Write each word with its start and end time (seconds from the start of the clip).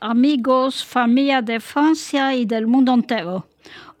amigos, 0.00 0.84
familia 0.84 1.40
de 1.40 1.60
Francia 1.60 2.34
y 2.34 2.44
del 2.44 2.66
mundo 2.66 2.92
entero. 2.92 3.46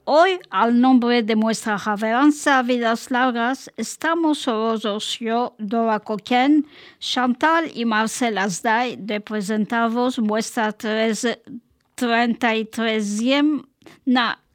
Hoy, 0.04 0.38
al 0.50 0.78
nombre 0.78 1.22
de 1.22 1.34
nuestra 1.34 1.78
reverencia 1.78 2.60
Vidas 2.62 3.10
Largas, 3.10 3.70
estamos 3.78 4.46
orgullosos 4.46 5.18
yo, 5.18 5.54
Dora 5.58 6.00
Coquen, 6.00 6.66
Chantal 6.98 7.70
y 7.74 7.86
Marcel 7.86 8.36
Asday 8.36 8.96
de 8.96 9.22
presentaros 9.22 10.18
nuestra 10.18 10.76
33e 10.76 13.64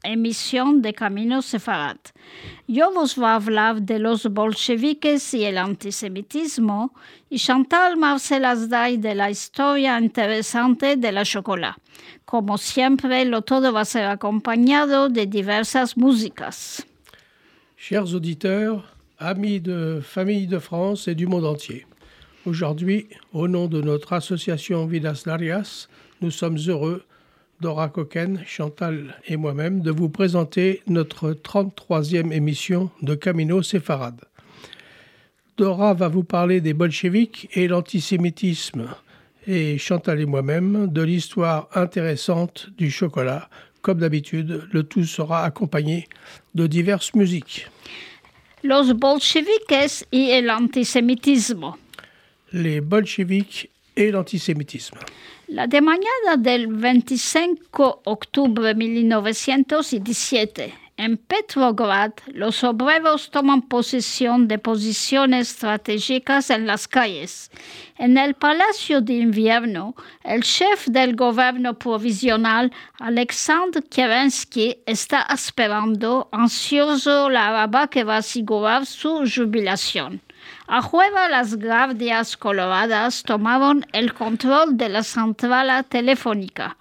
emisión 0.04 0.82
de 0.82 0.92
Camino 0.92 1.42
Sefarat. 1.42 2.10
Yo 2.68 2.92
vos 2.92 3.16
voy 3.16 3.56
a 3.56 3.74
de 3.74 3.98
los 3.98 4.26
bolcheviques 4.26 5.34
y 5.34 5.44
el 5.44 5.58
antisemitismo 5.58 6.94
y 7.28 7.38
Chantal 7.38 7.96
Marcel 7.96 8.44
Asday 8.44 8.98
de 8.98 9.14
la 9.14 9.30
historia 9.30 9.98
interesante 9.98 10.96
de 10.96 11.12
la 11.12 11.24
chocolate. 11.24 11.80
Como 12.24 12.58
siempre, 12.58 13.24
lo 13.24 13.42
todo 13.42 13.72
va 13.72 13.82
a 13.82 13.84
ser 13.84 14.06
acompañado 14.06 15.08
de 15.08 15.26
diversas 15.26 15.96
músicas. 15.96 16.86
Chers 17.76 18.14
auditeurs, 18.14 18.82
amis 19.18 19.60
de 19.60 20.00
Famille 20.00 20.46
de 20.46 20.58
France 20.58 21.06
et 21.06 21.14
du 21.14 21.26
monde 21.26 21.44
entier, 21.44 21.86
aujourd'hui, 22.46 23.08
au 23.32 23.46
nom 23.46 23.68
de 23.68 23.82
notre 23.82 24.14
association 24.14 24.86
Vidas 24.86 25.24
Larias, 25.26 25.88
nous 26.20 26.30
sommes 26.30 26.56
heureux 26.66 27.04
Dora 27.60 27.88
Coquen, 27.88 28.42
Chantal 28.46 29.14
et 29.26 29.36
moi-même 29.36 29.80
de 29.80 29.90
vous 29.90 30.08
présenter 30.08 30.82
notre 30.86 31.32
33e 31.32 32.32
émission 32.32 32.90
de 33.02 33.14
Camino 33.14 33.62
Séfarade. 33.62 34.20
Dora 35.56 35.94
va 35.94 36.08
vous 36.08 36.24
parler 36.24 36.60
des 36.60 36.74
bolcheviks 36.74 37.48
et 37.52 37.68
l'antisémitisme 37.68 38.88
et 39.46 39.78
Chantal 39.78 40.20
et 40.20 40.26
moi-même 40.26 40.88
de 40.88 41.02
l'histoire 41.02 41.68
intéressante 41.74 42.70
du 42.76 42.90
chocolat. 42.90 43.48
Comme 43.82 43.98
d'habitude, 43.98 44.66
le 44.72 44.82
tout 44.82 45.04
sera 45.04 45.44
accompagné 45.44 46.08
de 46.54 46.66
diverses 46.66 47.14
musiques. 47.14 47.68
Los 48.62 48.94
bolcheviques 48.94 50.06
y 50.10 50.40
l'antisémitisme. 50.42 51.72
Les 52.52 52.80
bolcheviks 52.80 53.70
et 53.96 54.10
l'antisémitisme. 54.10 54.98
La 55.46 55.66
de 55.66 55.82
mañana 55.82 56.38
del 56.38 56.68
25 56.68 58.00
de 58.02 58.10
octubre 58.10 58.68
de 58.68 58.74
1917, 58.74 60.72
en 60.96 61.18
Petrograd, 61.18 62.12
los 62.28 62.64
obreros 62.64 63.30
toman 63.30 63.60
posesión 63.60 64.48
de 64.48 64.58
posiciones 64.58 65.50
estratégicas 65.50 66.48
en 66.48 66.66
las 66.66 66.88
calles. 66.88 67.50
En 67.98 68.16
el 68.16 68.32
Palacio 68.32 69.02
de 69.02 69.12
Invierno, 69.14 69.94
el 70.22 70.42
chef 70.44 70.86
del 70.86 71.14
gobierno 71.14 71.78
provisional, 71.78 72.72
Alexandre 72.98 73.82
Kerensky, 73.82 74.78
está 74.86 75.26
esperando 75.30 76.30
ansioso 76.32 77.28
la 77.28 77.66
hora 77.68 77.88
que 77.88 78.02
va 78.02 78.14
a 78.14 78.18
asegurar 78.18 78.86
su 78.86 79.24
jubilación. 79.30 80.22
A 80.66 80.80
juega 80.82 81.28
las 81.28 81.56
guardias 81.56 82.36
coloradas 82.36 83.22
tomaron 83.22 83.84
el 83.92 84.14
control 84.14 84.76
de 84.76 84.88
la 84.88 85.02
central 85.02 85.84
telefónica. 85.86 86.76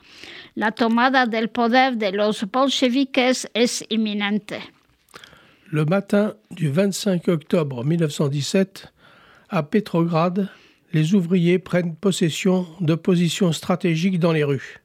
La 0.55 0.71
tomada 0.71 1.25
del 1.25 1.49
poder 1.49 1.97
de 1.97 2.11
los 2.11 2.45
bolcheviques 2.49 3.49
es 3.53 3.83
inminente. 3.89 4.61
Le 5.71 5.85
matin 5.85 6.35
du 6.51 6.69
25 6.69 7.27
octobre 7.29 7.83
1917, 7.83 8.93
à 9.49 9.63
Petrograd, 9.63 10.49
les 10.93 11.15
ouvriers 11.15 11.57
prennent 11.57 11.95
possession 11.95 12.67
de 12.79 12.93
positions 12.93 13.51
stratégiques 13.51 14.19
dans 14.19 14.31
les 14.31 14.43
rues. 14.43 14.83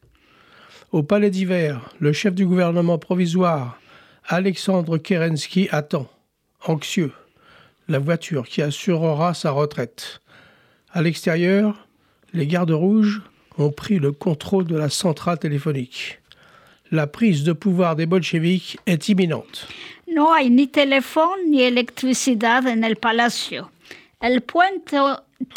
Au 0.91 1.03
palais 1.03 1.31
d'hiver, 1.31 1.91
le 2.01 2.15
chef 2.15 2.35
du 2.35 2.47
gouvernement 2.47 2.99
provisoire, 2.99 3.79
Alexandre 4.27 4.97
Kerensky, 4.97 5.69
attend, 5.71 6.09
anxieux 6.67 7.13
la 7.89 7.99
voiture 7.99 8.47
qui 8.47 8.63
assurera 8.63 9.35
sa 9.35 9.51
retraite. 9.51 10.21
À 10.93 11.03
l'extérieur, 11.03 11.89
les 12.33 12.47
gardes 12.47 12.71
rouges 12.71 13.23
ont 13.57 13.71
pris 13.71 13.99
le 13.99 14.13
contrôle 14.13 14.67
de 14.67 14.77
la 14.77 14.89
centrale 14.89 15.39
téléphonique. 15.39 16.21
La 16.91 17.07
prise 17.07 17.45
de 17.45 17.53
pouvoir 17.53 17.97
des 17.97 18.07
bolcheviks 18.07 18.79
est 18.87 19.09
imminente. 19.09 19.67
No 20.15 20.33
hay 20.33 20.49
ni 20.49 20.69
téléphone 20.69 21.51
ni 21.51 21.63
electricidad 21.63 22.67
en 22.67 22.83
el 22.83 22.97
palacio. 22.97 23.69
El 24.21 24.41
puente 24.41 24.97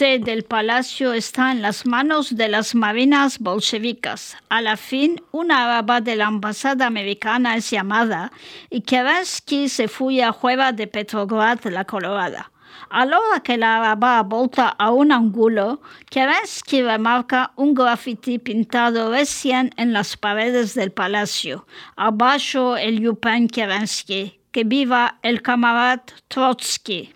del 0.01 0.43
palacio 0.43 1.13
está 1.13 1.51
en 1.51 1.61
las 1.61 1.85
manos 1.85 2.35
de 2.35 2.47
las 2.47 2.73
marinas 2.73 3.39
bolchevicas. 3.39 4.35
A 4.49 4.61
la 4.61 4.77
fin, 4.77 5.21
una 5.31 5.63
araba 5.63 6.01
de 6.01 6.15
la 6.15 6.25
embajada 6.25 6.87
americana 6.87 7.55
es 7.55 7.69
llamada 7.69 8.31
y 8.69 8.81
Kerensky 8.81 9.69
se 9.69 9.87
fue 9.87 10.23
a 10.23 10.31
Jueva 10.31 10.71
de 10.71 10.87
Petrograd, 10.87 11.63
la 11.65 11.85
Colorada. 11.85 12.51
A 12.89 13.05
la 13.05 13.19
hora 13.19 13.39
que 13.41 13.57
la 13.57 13.77
araba 13.77 14.21
volta 14.23 14.69
a 14.69 14.91
un 14.91 15.11
ángulo, 15.11 15.81
Kerensky 16.09 16.81
remarca 16.81 17.51
un 17.55 17.73
graffiti 17.73 18.39
pintado 18.39 19.11
recién 19.11 19.71
en 19.77 19.93
las 19.93 20.17
paredes 20.17 20.73
del 20.73 20.91
palacio. 20.91 21.65
Abajo 21.95 22.75
el 22.75 22.99
Yupan 23.01 23.47
Kerensky. 23.47 24.39
Que 24.51 24.65
viva 24.65 25.19
el 25.21 25.41
camarada 25.41 26.03
Trotsky. 26.27 27.13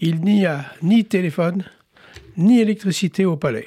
Il 0.00 0.20
n'y 0.20 0.46
a 0.46 0.64
ni 0.80 1.04
téléphone, 1.04 1.64
ni 2.36 2.60
électricité 2.60 3.24
au 3.24 3.36
palais. 3.36 3.66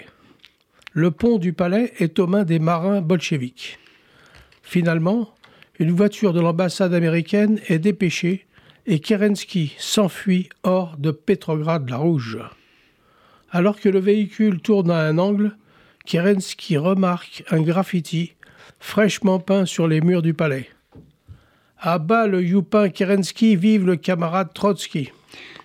Le 0.94 1.12
pont 1.12 1.38
du 1.38 1.52
palais 1.52 1.92
est 2.00 2.20
aux 2.20 2.28
mains 2.28 2.46
des 2.46 2.60
marins 2.60 3.02
bolcheviques. 3.02 3.80
Finalement, 4.64 5.34
une 5.78 5.92
voiture 5.92 6.32
de 6.32 6.40
l'ambassade 6.40 6.94
américaine 6.94 7.60
est 7.68 7.80
dépêchée 7.80 8.46
et 8.86 9.00
Kerensky 9.00 9.76
s'enfuit 9.78 10.48
hors 10.64 10.96
de 10.98 11.12
Petrograd 11.12 11.90
la 11.90 11.98
Rouge. 11.98 12.40
Alors 13.50 13.78
que 13.78 13.90
le 13.90 14.00
véhicule 14.00 14.62
tourne 14.62 14.90
à 14.90 15.02
un 15.02 15.18
angle, 15.18 15.58
Kerensky 16.06 16.78
remarque 16.78 17.44
un 17.52 17.62
graffiti 17.62 18.36
fraîchement 18.80 19.40
peint 19.40 19.66
sur 19.66 19.86
les 19.86 20.00
murs 20.00 20.22
du 20.22 20.34
palais. 20.34 20.70
À 21.78 22.00
bas 22.00 22.26
le 22.26 22.42
Yupin 22.42 22.88
Kerensky, 22.88 23.58
vive 23.58 23.86
le 23.86 23.98
camarade 23.98 24.54
Trotsky. 24.54 25.12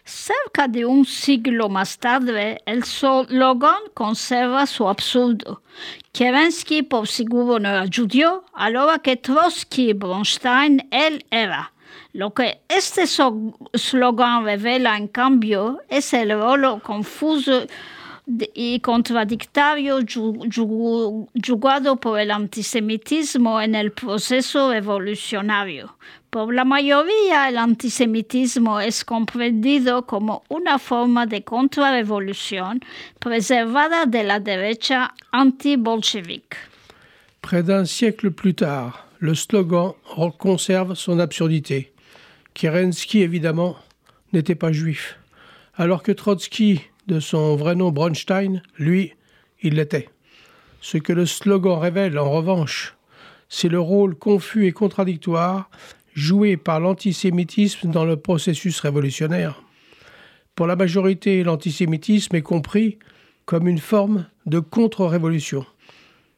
Cerca 0.06 0.68
de 0.68 0.86
un 0.86 1.04
siglo 1.04 1.68
más 1.68 1.98
tarde, 1.98 2.62
el 2.64 2.84
slogan 2.84 3.80
conserva 3.92 4.64
su 4.64 4.88
absurdo. 4.88 5.62
Kerensky 6.12 6.82
por 6.82 7.08
seguro 7.08 7.58
no 7.58 7.84
judío, 7.92 8.44
a 8.54 8.68
hora 8.68 9.00
que 9.00 9.16
Trotsky 9.16 9.94
Bronstein 9.94 10.86
él 10.92 11.26
era. 11.32 11.72
Lo 12.12 12.32
que 12.32 12.60
este 12.68 13.08
slogan 13.08 14.44
revela, 14.44 14.96
en 14.96 15.08
cambio, 15.08 15.80
es 15.88 16.14
el 16.14 16.30
rol 16.30 16.80
confuso 16.82 17.66
y 18.26 18.80
contradictorio 18.80 20.00
jugado 21.46 21.96
por 21.96 22.18
el 22.18 22.30
antisemitismo 22.32 23.60
en 23.60 23.74
el 23.76 23.92
proceso 23.92 24.72
revolucionario. 24.72 25.96
Por 26.30 26.52
la 26.52 26.64
mayoría, 26.64 27.48
el 27.48 27.56
antisemitismo 27.56 28.80
es 28.80 29.04
comprendido 29.04 30.06
como 30.06 30.42
una 30.48 30.78
forma 30.78 31.26
de 31.26 31.44
contrarrevolución 31.44 32.80
preservada 33.20 34.06
de 34.06 34.24
la 34.24 34.40
derecha 34.40 35.14
anti-bolchevique. 35.30 36.56
Près 37.42 37.62
d'un 37.62 37.86
siècle 37.86 38.32
plus 38.32 38.54
tard, 38.54 39.06
le 39.20 39.34
slogan 39.34 39.94
conserve 40.36 40.96
son 40.96 41.20
absurdité. 41.20 41.92
Kerensky, 42.54 43.22
évidemment, 43.22 43.76
n'était 44.32 44.56
pas 44.56 44.72
juif, 44.72 45.16
alors 45.76 46.02
que 46.02 46.10
Trotsky 46.10 46.82
de 47.06 47.20
son 47.20 47.56
vrai 47.56 47.74
nom 47.74 47.90
Bronstein, 47.90 48.62
lui, 48.78 49.12
il 49.62 49.74
l'était. 49.74 50.08
Ce 50.80 50.98
que 50.98 51.12
le 51.12 51.26
slogan 51.26 51.78
révèle, 51.78 52.18
en 52.18 52.30
revanche, 52.30 52.94
c'est 53.48 53.68
le 53.68 53.80
rôle 53.80 54.14
confus 54.14 54.66
et 54.66 54.72
contradictoire 54.72 55.70
joué 56.14 56.56
par 56.56 56.80
l'antisémitisme 56.80 57.90
dans 57.90 58.04
le 58.04 58.16
processus 58.16 58.80
révolutionnaire. 58.80 59.62
Pour 60.54 60.66
la 60.66 60.76
majorité, 60.76 61.44
l'antisémitisme 61.44 62.34
est 62.34 62.42
compris 62.42 62.98
comme 63.44 63.68
une 63.68 63.78
forme 63.78 64.26
de 64.46 64.58
contre-révolution, 64.58 65.64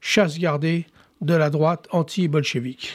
chasse 0.00 0.38
gardée 0.38 0.86
de 1.20 1.34
la 1.34 1.50
droite 1.50 1.86
anti-bolchevique. 1.92 2.92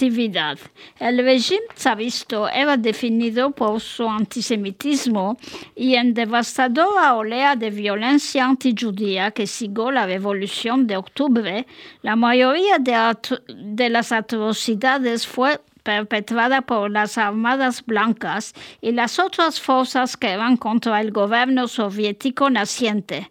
El 0.00 1.18
régimen 1.18 1.62
tsaristo 1.74 2.48
era 2.48 2.76
definido 2.76 3.50
por 3.50 3.80
su 3.80 4.08
antisemitismo 4.08 5.36
y 5.76 5.94
en 5.94 6.14
devastadora 6.14 7.14
olea 7.14 7.54
de 7.54 7.70
violencia 7.70 8.46
antijudía 8.46 9.30
que 9.30 9.46
siguió 9.46 9.90
la 9.90 10.06
Revolución 10.06 10.86
de 10.86 10.96
Octubre, 10.96 11.66
la 12.02 12.16
mayoría 12.16 12.78
de, 12.78 13.16
de 13.48 13.90
las 13.90 14.12
atrocidades 14.12 15.26
fue 15.26 15.60
perpetrada 15.82 16.62
por 16.62 16.90
las 16.90 17.18
Armadas 17.18 17.84
Blancas 17.84 18.54
y 18.80 18.92
las 18.92 19.18
otras 19.18 19.60
fuerzas 19.60 20.16
que 20.16 20.28
eran 20.28 20.56
contra 20.56 21.00
el 21.00 21.10
gobierno 21.10 21.68
soviético 21.68 22.48
naciente. 22.48 23.28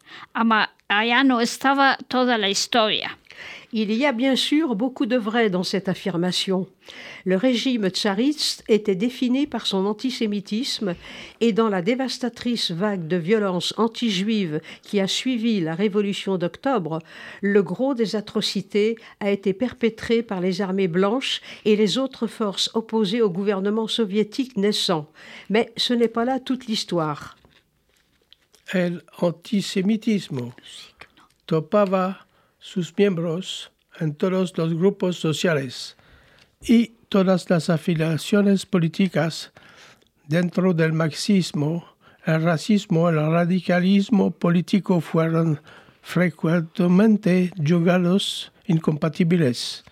Allá 0.87 1.23
no 1.23 1.39
estaba 1.39 1.97
toda 2.07 2.37
la 2.37 2.49
historia. 2.49 3.17
Il 3.71 3.93
y 3.93 4.05
a 4.07 4.13
bien 4.13 4.35
sûr 4.35 4.73
beaucoup 4.75 5.05
de 5.05 5.15
vrai 5.15 5.51
dans 5.51 5.61
cette 5.63 5.89
affirmation. 5.89 6.67
Le 7.23 7.35
régime 7.35 7.89
tsariste 7.89 8.63
était 8.67 8.95
défini 8.95 9.45
par 9.45 9.67
son 9.67 9.85
antisémitisme 9.85 10.95
et 11.39 11.53
dans 11.53 11.69
la 11.69 11.83
dévastatrice 11.83 12.71
vague 12.71 13.07
de 13.07 13.17
violence 13.17 13.75
anti-juive 13.77 14.59
qui 14.81 14.99
a 14.99 15.07
suivi 15.07 15.61
la 15.61 15.75
révolution 15.75 16.39
d'octobre, 16.39 16.99
le 17.41 17.61
gros 17.61 17.93
des 17.93 18.15
atrocités 18.15 18.95
a 19.19 19.29
été 19.29 19.53
perpétré 19.53 20.23
par 20.23 20.41
les 20.41 20.61
armées 20.61 20.87
blanches 20.87 21.41
et 21.63 21.75
les 21.75 21.99
autres 21.99 22.25
forces 22.25 22.71
opposées 22.73 23.21
au 23.21 23.29
gouvernement 23.29 23.87
soviétique 23.87 24.57
naissant. 24.57 25.07
Mais 25.51 25.71
ce 25.77 25.93
n'est 25.93 26.07
pas 26.07 26.25
là 26.25 26.39
toute 26.39 26.65
l'histoire. 26.65 27.37
El 28.73 29.01
topava 31.45 32.28
sus 32.59 32.95
miembros 32.97 33.71
en 33.99 34.13
todos 34.13 34.57
los 34.57 34.73
grupos 34.73 35.17
sociales 35.17 35.97
y 36.61 36.93
todas 37.09 37.49
las 37.49 37.69
afiliaciones 37.69 38.65
políticas 38.65 39.51
dentro 40.27 40.73
del 40.73 40.93
marxismo, 40.93 41.85
el 42.25 42.43
racismo, 42.43 43.09
el 43.09 43.15
radicalismo 43.15 44.31
político 44.31 45.01
fueron 45.01 45.59
frecuentemente 46.01 47.51
juzgados 47.57 48.51
incompatibles. 48.67 49.83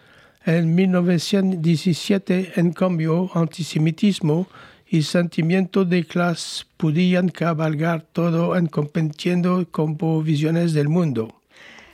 En 0.45 0.75
1917, 0.75 2.53
en 2.55 2.71
cambio, 2.71 3.29
antisemitismo 3.33 4.47
y 4.89 5.01
sentimiento 5.01 5.83
de 5.83 6.05
clase 6.05 6.63
podían 6.77 7.29
cabalgar 7.29 8.03
todo 8.03 8.55
en 8.55 8.67
compitiendo 8.67 9.67
como 9.69 10.21
visiones 10.21 10.73
del 10.73 10.87
mundo. 10.87 11.36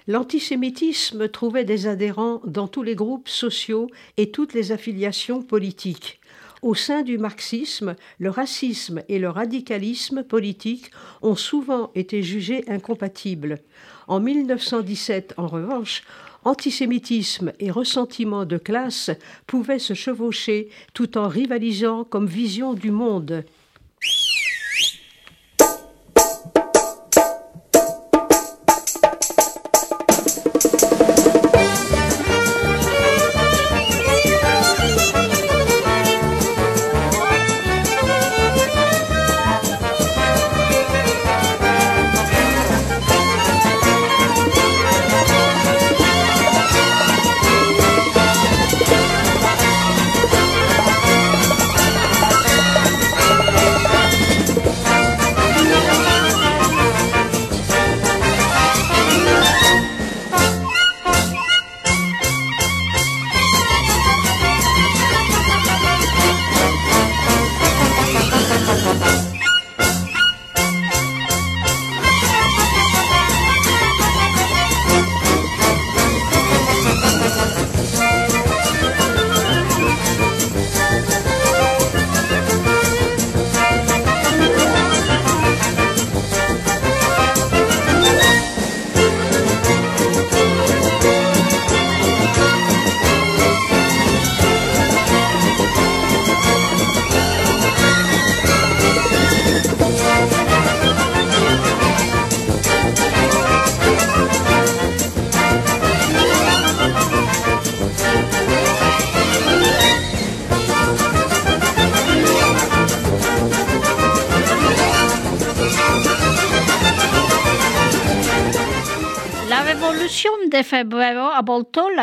L'antisémitisme 0.07 1.29
trouvait 1.29 1.63
des 1.63 1.87
adhérents 1.87 2.41
dans 2.45 2.67
tous 2.67 2.83
les 2.83 2.95
groupes 2.95 3.29
sociaux 3.29 3.89
et 4.17 4.31
toutes 4.31 4.53
les 4.53 4.71
affiliations 4.71 5.41
politiques. 5.41 6.19
Au 6.61 6.75
sein 6.75 7.03
du 7.03 7.17
marxisme, 7.17 7.95
le 8.19 8.29
racisme 8.29 9.01
et 9.09 9.19
le 9.19 9.29
radicalisme 9.29 10.23
politique 10.23 10.91
ont 11.21 11.35
souvent 11.35 11.91
été 11.95 12.23
jugés 12.23 12.63
incompatibles. 12.69 13.59
En 14.07 14.19
1917, 14.19 15.35
en 15.37 15.47
revanche, 15.47 16.03
antisémitisme 16.43 17.53
et 17.59 17.71
ressentiment 17.71 18.45
de 18.45 18.57
classe 18.57 19.11
pouvaient 19.47 19.79
se 19.79 19.93
chevaucher 19.93 20.69
tout 20.93 21.17
en 21.17 21.27
rivalisant 21.27 22.03
comme 22.03 22.27
vision 22.27 22.73
du 22.73 22.91
monde. 22.91 23.43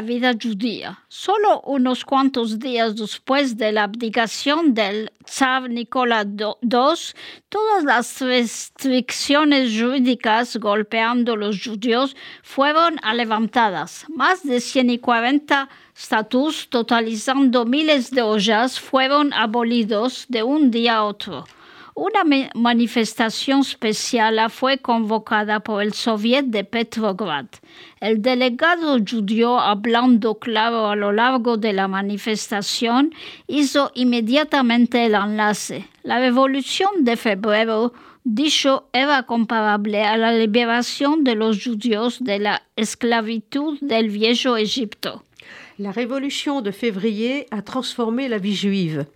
La 0.00 0.06
vida 0.06 0.32
judía. 0.32 0.99
Solo 1.08 1.61
unos 1.66 2.07
cuantos 2.07 2.59
días 2.59 2.97
después 2.97 3.59
de 3.59 3.71
la 3.71 3.83
abdicación 3.83 4.73
del 4.73 5.11
zar 5.28 5.69
Nicolás 5.69 6.26
II, 6.38 7.12
todas 7.50 7.85
las 7.85 8.21
restricciones 8.23 9.78
jurídicas 9.78 10.57
golpeando 10.57 11.35
a 11.35 11.37
los 11.37 11.62
judíos 11.62 12.16
fueron 12.42 12.97
levantadas. 13.14 14.07
Más 14.09 14.42
de 14.42 14.61
140 14.61 15.69
estatutos, 15.95 16.69
totalizando 16.71 17.66
miles 17.66 18.11
de 18.11 18.23
ollas, 18.23 18.80
fueron 18.80 19.35
abolidos 19.35 20.25
de 20.28 20.42
un 20.42 20.71
día 20.71 20.97
a 20.97 21.04
otro. 21.04 21.45
Una 22.02 22.25
manifestación 22.54 23.61
especial 23.61 24.49
fue 24.49 24.78
convocada 24.78 25.61
por 25.61 25.83
el 25.83 25.92
Soviet 25.92 26.47
de 26.47 26.64
Petrograd. 26.64 27.45
El 28.00 28.23
delegado 28.23 28.97
judío, 29.07 29.61
hablando 29.61 30.37
claro 30.37 30.88
a 30.88 30.97
lo 30.97 31.12
largo 31.12 31.59
de 31.59 31.75
la 31.75 31.88
manifestación, 31.88 33.12
hizo 33.47 33.92
inmediatamente 33.95 35.04
el 35.04 35.14
enlace. 35.14 35.90
La 36.02 36.19
revolución 36.19 37.04
de 37.04 37.19
febrero, 37.19 37.92
dicho, 38.25 38.88
era 38.95 39.25
comparable 39.25 40.02
a 40.02 40.16
la 40.16 40.33
liberación 40.33 41.23
de 41.23 41.35
los 41.35 41.62
judíos 41.62 42.25
de 42.25 42.38
la 42.38 42.62
esclavitud 42.76 43.76
del 43.83 44.09
viejo 44.09 44.57
Egipto. 44.57 45.23
La 45.80 45.92
révolution 45.92 46.60
de 46.60 46.72
février 46.72 47.46
a 47.50 47.62
transformé 47.62 48.28
la 48.28 48.37
vie 48.37 48.54
juive. 48.54 49.06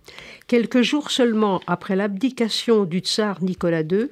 Quelques 0.47 0.81
jours 0.81 1.11
seulement 1.11 1.61
après 1.67 1.95
l'abdication 1.95 2.85
du 2.85 3.01
tsar 3.01 3.43
Nicolas 3.43 3.83
II, 3.83 4.07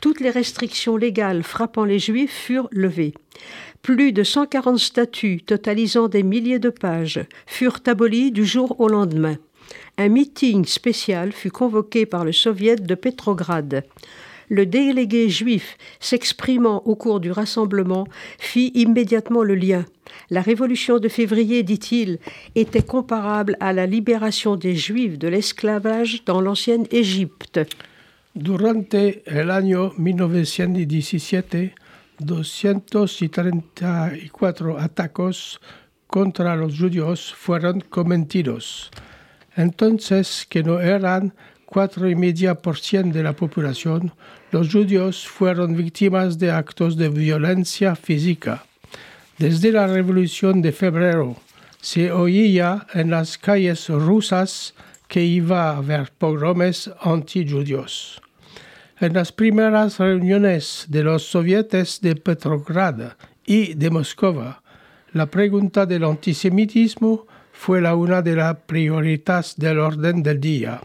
toutes 0.00 0.20
les 0.20 0.30
restrictions 0.30 0.96
légales 0.96 1.42
frappant 1.42 1.84
les 1.84 1.98
juifs 1.98 2.30
furent 2.30 2.68
levées. 2.70 3.12
Plus 3.82 4.12
de 4.12 4.22
140 4.22 4.78
statuts 4.78 5.42
totalisant 5.44 6.06
des 6.06 6.22
milliers 6.22 6.60
de 6.60 6.70
pages 6.70 7.26
furent 7.44 7.80
abolis 7.86 8.30
du 8.30 8.46
jour 8.46 8.80
au 8.80 8.86
lendemain. 8.86 9.34
Un 9.98 10.08
meeting 10.08 10.64
spécial 10.64 11.32
fut 11.32 11.50
convoqué 11.50 12.06
par 12.06 12.24
le 12.24 12.30
soviet 12.30 12.76
de 12.76 12.94
Petrograd. 12.94 13.82
Le 14.48 14.66
délégué 14.66 15.28
juif 15.28 15.76
s'exprimant 16.00 16.82
au 16.84 16.96
cours 16.96 17.20
du 17.20 17.30
rassemblement 17.30 18.06
fit 18.38 18.72
immédiatement 18.74 19.42
le 19.42 19.54
lien. 19.54 19.84
La 20.30 20.40
révolution 20.40 20.98
de 20.98 21.08
février, 21.08 21.62
dit-il, 21.62 22.18
était 22.54 22.82
comparable 22.82 23.56
à 23.60 23.72
la 23.72 23.86
libération 23.86 24.56
des 24.56 24.76
juifs 24.76 25.18
de 25.18 25.28
l'esclavage 25.28 26.24
dans 26.24 26.40
l'ancienne 26.40 26.86
Égypte. 26.90 27.60
Durante 28.34 29.22
el 29.26 29.50
año 29.50 29.92
1917, 29.96 31.74
234 32.20 34.78
atacos 34.78 35.60
contra 36.06 36.54
los 36.56 36.76
judíos 36.76 37.32
fueron 37.34 37.80
cometidos. 37.80 38.90
Entonces, 39.56 40.46
que 40.48 40.62
no 40.62 40.80
eran 40.80 41.32
4,5% 41.76 43.12
de 43.12 43.22
la 43.22 43.34
población, 43.34 44.10
los 44.50 44.72
judíos 44.72 45.28
fueron 45.28 45.76
víctimas 45.76 46.38
de 46.38 46.50
actos 46.50 46.96
de 46.96 47.10
violencia 47.10 47.94
física. 47.94 48.64
Desde 49.36 49.72
la 49.72 49.86
Revolución 49.86 50.62
de 50.62 50.72
febrero, 50.72 51.36
se 51.78 52.10
oía 52.10 52.86
en 52.94 53.10
las 53.10 53.36
calles 53.36 53.90
rusas 53.90 54.72
que 55.06 55.22
iba 55.22 55.76
a 55.76 55.82
ver 55.82 56.10
pogromes 56.16 56.90
anti-judíos. 57.02 58.22
En 58.98 59.12
las 59.12 59.30
primeras 59.30 59.98
reuniones 59.98 60.86
de 60.88 61.04
los 61.04 61.24
sovietes 61.24 62.00
de 62.00 62.16
Petrograd 62.16 63.12
y 63.44 63.74
de 63.74 63.90
Moscova, 63.90 64.62
la 65.12 65.26
pregunta 65.26 65.84
del 65.84 66.04
antisemitismo 66.04 67.26
fue 67.52 67.82
una 67.92 68.22
de 68.22 68.34
las 68.34 68.56
prioridades 68.64 69.56
del 69.58 69.78
orden 69.78 70.22
del 70.22 70.40
día. 70.40 70.80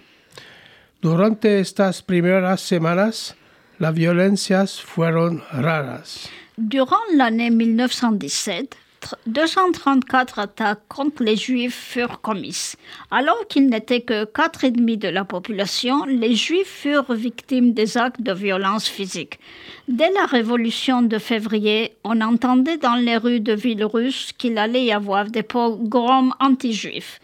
Durante 1.01 1.59
estas 1.59 2.03
primeras 2.03 2.61
semanas, 2.61 3.35
las 3.79 3.91
violencias 3.95 4.79
fueron 4.79 5.41
raras. 5.51 6.29
Durant 6.57 7.15
l'année 7.15 7.49
1917, 7.49 8.77
234 9.25 10.39
attaques 10.39 10.87
contre 10.87 11.23
les 11.23 11.35
Juifs 11.35 11.75
furent 11.75 12.21
commises. 12.21 12.75
Alors 13.09 13.47
qu'ils 13.47 13.67
n'étaient 13.67 14.01
que 14.01 14.25
4,5 14.25 14.97
de 14.97 15.07
la 15.07 15.25
population, 15.25 16.05
les 16.05 16.35
Juifs 16.35 16.67
furent 16.67 17.13
victimes 17.13 17.73
des 17.73 17.97
actes 17.97 18.21
de 18.21 18.33
violence 18.33 18.87
physique. 18.87 19.39
Dès 19.87 20.11
la 20.11 20.25
révolution 20.25 21.01
de 21.01 21.17
février, 21.17 21.93
on 22.03 22.21
entendait 22.21 22.77
dans 22.77 22.95
les 22.95 23.17
rues 23.17 23.39
de 23.39 23.53
villes 23.53 23.85
russes 23.85 24.31
qu'il 24.37 24.57
allait 24.57 24.85
y 24.85 24.91
avoir 24.91 25.25
des 25.25 25.43
pogroms 25.43 26.33
anti-juifs. 26.39 27.19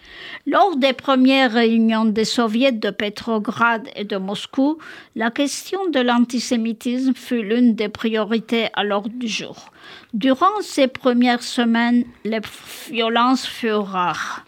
Lors 0.46 0.76
des 0.76 0.94
premières 0.94 1.54
réunions 1.54 2.06
des 2.06 2.26
soviets 2.26 2.72
de 2.72 2.90
Petrograd 2.90 3.88
et 3.96 4.04
de 4.04 4.18
Moscou, 4.18 4.78
la 5.16 5.32
question 5.32 5.90
de 5.90 6.00
l'antisémitisme 6.00 7.14
fut 7.14 7.44
l'une 7.44 7.76
des 7.76 7.90
priorités 7.90 8.68
à 8.74 8.84
l'ordre 8.84 9.10
du 9.10 9.28
jour. 9.28 9.72
Durant 10.18 10.62
ces 10.62 10.88
premières 10.88 11.44
semaines, 11.44 12.04
les 12.26 12.40
violences 12.90 13.46
furent 13.46 13.86
rares. 13.86 14.44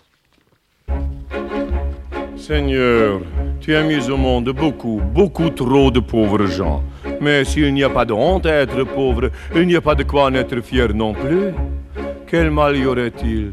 Seigneur, 2.36 3.22
tu 3.62 3.76
as 3.76 3.84
mis 3.84 4.10
au 4.10 4.18
monde 4.18 4.50
beaucoup, 4.50 5.00
beaucoup 5.14 5.52
trop 5.52 5.92
de 5.92 6.00
pauvres 6.00 6.48
gens. 6.48 6.82
Mais 7.22 7.46
s'il 7.46 7.72
n'y 7.72 7.84
a 7.84 7.90
pas 7.92 8.04
de 8.04 8.14
honte 8.14 8.48
à 8.48 8.62
être 8.64 8.84
pauvre, 8.84 9.30
il 9.54 9.68
n'y 9.68 9.76
a 9.76 9.82
pas 9.82 9.94
de 9.94 10.02
quoi 10.02 10.24
en 10.24 10.34
être 10.34 10.60
fier 10.62 10.92
non 10.92 11.14
plus. 11.14 11.54
Quel 12.26 12.50
mal 12.50 12.76
y 12.76 12.88
aurait-il 12.88 13.52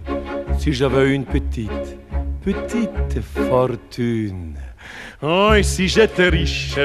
si 0.58 0.72
j'avais 0.72 1.14
une 1.14 1.26
petite, 1.26 1.98
petite 2.42 3.20
fortune 3.46 4.54
Oh, 5.22 5.52
et 5.54 5.62
si 5.62 5.86
j'étais 5.86 6.30
riche, 6.30 6.76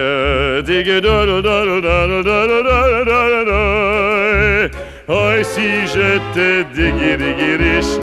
Oh, 5.08 5.32
si 5.44 5.88
j'étais 5.88 6.64
riche, 7.58 7.98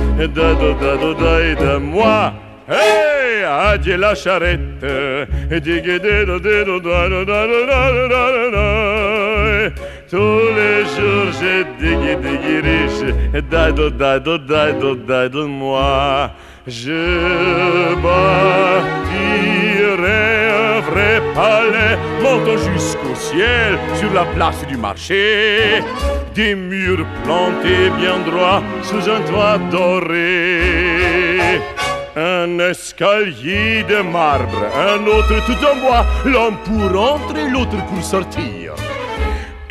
de 1.55 1.77
moi. 1.79 2.33
Hey, 2.69 3.45
adieu 3.45 3.97
la 3.97 4.15
charrette. 4.15 4.61
Tous 10.11 10.41
les 10.57 10.85
jours, 10.95 11.31
j'ai 11.39 11.65
digui, 11.79 12.15
digui 12.17 12.61
riche. 12.61 13.05
Dado, 13.51 13.91
dado, 13.91 14.39
dado, 14.39 14.95
dado, 14.95 15.49
moi. 15.49 16.31
Je 16.67 17.95
bâtirai 18.03 19.39
palais, 21.35 21.97
montant 22.23 22.57
jusqu'au 22.57 23.15
ciel, 23.15 23.79
sur 23.95 24.13
la 24.13 24.25
place 24.25 24.67
du 24.67 24.77
marché. 24.77 25.83
Des 26.35 26.55
murs 26.55 27.07
plantés 27.25 27.91
bien 27.99 28.19
droits 28.27 28.63
sous 28.83 29.09
un 29.11 29.21
toit 29.23 29.59
doré 29.71 31.61
un 32.19 32.59
escalier 32.59 33.85
de 33.85 34.03
marbre, 34.03 34.63
un 34.77 35.07
autre 35.07 35.37
tout 35.47 35.65
en 35.65 35.77
bois, 35.77 36.05
l'un 36.25 36.53
pour 36.67 37.01
entrer, 37.01 37.49
l'autre 37.49 37.77
pour 37.87 38.03
sortir. 38.03 38.75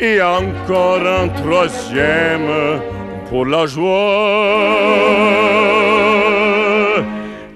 Et 0.00 0.22
encore 0.22 1.06
un 1.06 1.28
troisième 1.28 2.80
pour 3.28 3.44
la 3.44 3.66
joie. 3.66 3.88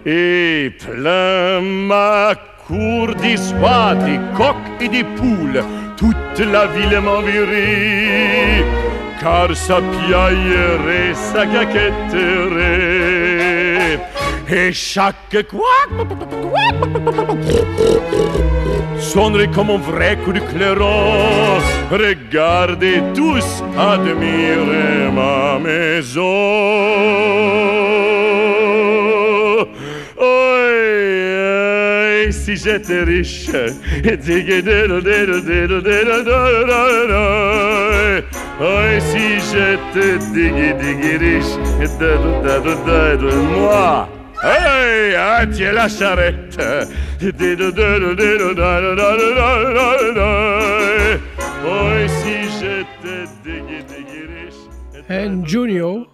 Et 0.04 0.70
plein 0.78 1.60
ma 1.60 2.34
cour 2.72 3.08
d'histoire, 3.22 3.96
des 3.96 4.20
coqs 4.36 4.70
et 4.80 4.88
des 4.88 5.04
poules, 5.04 5.62
toute 5.96 6.38
la 6.54 6.64
ville 6.74 6.98
m'envirait, 7.00 8.64
car 9.20 9.54
ça 9.54 9.78
piaillerait, 9.92 11.14
ça 11.14 11.42
caquetterait 11.46 12.82
et 14.50 14.72
chaque 14.72 15.46
quoi 15.50 15.76
sonnerait 18.98 19.48
comme 19.48 19.70
un 19.70 19.78
vrai 19.78 20.16
coup 20.24 20.32
de 20.32 20.40
clairon. 20.40 21.58
Regardez 21.90 23.02
tous, 23.14 23.62
admirez 23.78 25.10
ma 25.12 25.58
maison. 25.58 26.22
Oh, 30.20 30.42
si 32.42 32.56
j'étais 32.56 33.02
riche, 33.04 33.50
Oh, 38.60 38.98
si 39.10 39.26
j'étais 39.50 40.18
moi. 43.54 44.08
En 55.08 55.46
junio, 55.46 56.06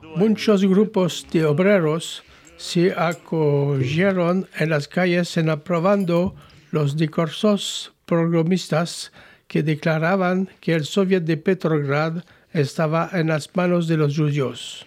de 1.33 1.45
obreros 1.45 2.23
se 2.59 2.93
acogieron 2.93 4.49
en 4.59 4.71
las 4.71 4.89
calles 4.89 5.37
en 5.37 5.49
aprobando 5.49 6.35
los 6.73 6.97
discursos 6.97 7.93
progromistas 8.05 9.13
que 9.47 9.63
declaraban 9.63 10.49
que 10.61 10.75
el 10.75 10.85
Soviet 10.85 11.23
de 11.23 11.37
Petrograd 11.37 12.25
estaba 12.53 13.11
en 13.13 13.29
las 13.29 13.49
manos 13.55 13.87
de 13.87 13.97
los 13.97 14.17
judíos. 14.17 14.85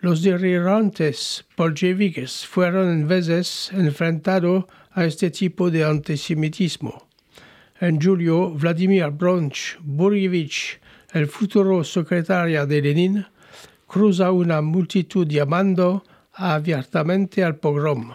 Los 0.00 0.22
dirigientes 0.22 1.44
bolcheviques 1.56 2.44
fueron 2.44 2.90
en 2.90 3.06
veces 3.06 3.70
enfrentados 3.72 4.64
a 4.90 5.04
este 5.04 5.30
tipo 5.30 5.70
de 5.70 5.84
antisemitismo. 5.84 7.06
En 7.80 8.00
julio, 8.00 8.50
Vladimir 8.50 9.10
Bronch 9.10 9.78
Burjevich, 9.80 10.80
el 11.12 11.28
futuro 11.28 11.84
secretario 11.84 12.66
de 12.66 12.82
Lenin, 12.82 13.26
cruza 13.86 14.32
una 14.32 14.60
multitud 14.60 15.28
llamando 15.28 16.02
abiertamente 16.32 17.44
al 17.44 17.56
pogrom. 17.56 18.14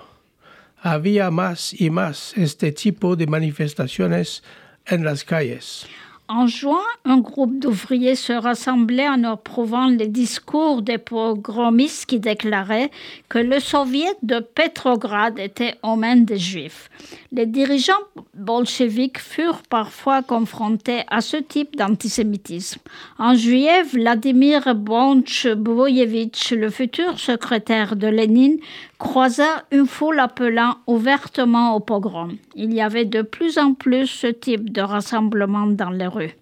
Había 0.80 1.32
más 1.32 1.80
y 1.80 1.90
más 1.90 2.34
este 2.38 2.72
tipo 2.72 3.16
de 3.16 3.28
manifestaciones 3.28 4.44
en 4.86 5.04
las 5.04 5.24
calles. 5.24 5.88
En 6.30 6.46
juin, 6.46 6.84
un 7.06 7.20
groupe 7.20 7.58
d'ouvriers 7.58 8.16
se 8.16 8.34
rassemblait 8.34 9.08
en 9.08 9.24
approuvant 9.24 9.88
les 9.88 10.10
discours 10.10 10.82
des 10.82 10.98
pogromistes 10.98 12.06
qui 12.06 12.20
déclaraient 12.20 12.92
que 13.30 13.40
le 13.40 13.62
soviet 13.62 14.14
de 14.24 14.40
Petrograd 14.40 15.40
était 15.40 15.76
aux 15.84 15.96
mains 15.96 16.18
des 16.18 16.38
juifs. 16.38 16.90
Les 17.32 17.46
dirigeants 17.46 17.94
bolcheviques 18.34 19.20
furent 19.20 19.64
parfois 19.70 20.22
confrontés 20.22 21.04
à 21.10 21.22
ce 21.22 21.38
type 21.38 21.78
d'antisémitisme. 21.78 22.82
En 23.20 23.34
juillet, 23.34 23.84
Vladimir 23.84 24.76
bonch 24.76 25.48
boyevitch 25.48 26.52
le 26.52 26.70
futur 26.70 27.20
secrétaire 27.20 27.96
de 27.96 28.08
Lénine, 28.08 28.58
croisa 28.98 29.66
une 29.72 29.88
foule 29.88 30.20
appelant 30.20 30.78
ouvertement 30.88 31.76
au 31.76 31.80
pogrom. 31.80 32.38
Il 32.56 32.74
y 32.74 32.82
avait 32.82 33.06
de 33.06 33.22
plus 33.22 33.58
en 33.58 33.74
plus 33.74 34.08
ce 34.08 34.28
type 34.28 34.72
de 34.72 34.82
rassemblement 34.82 35.68
dans 35.68 35.92
les 35.92 36.08
rues. 36.08 36.36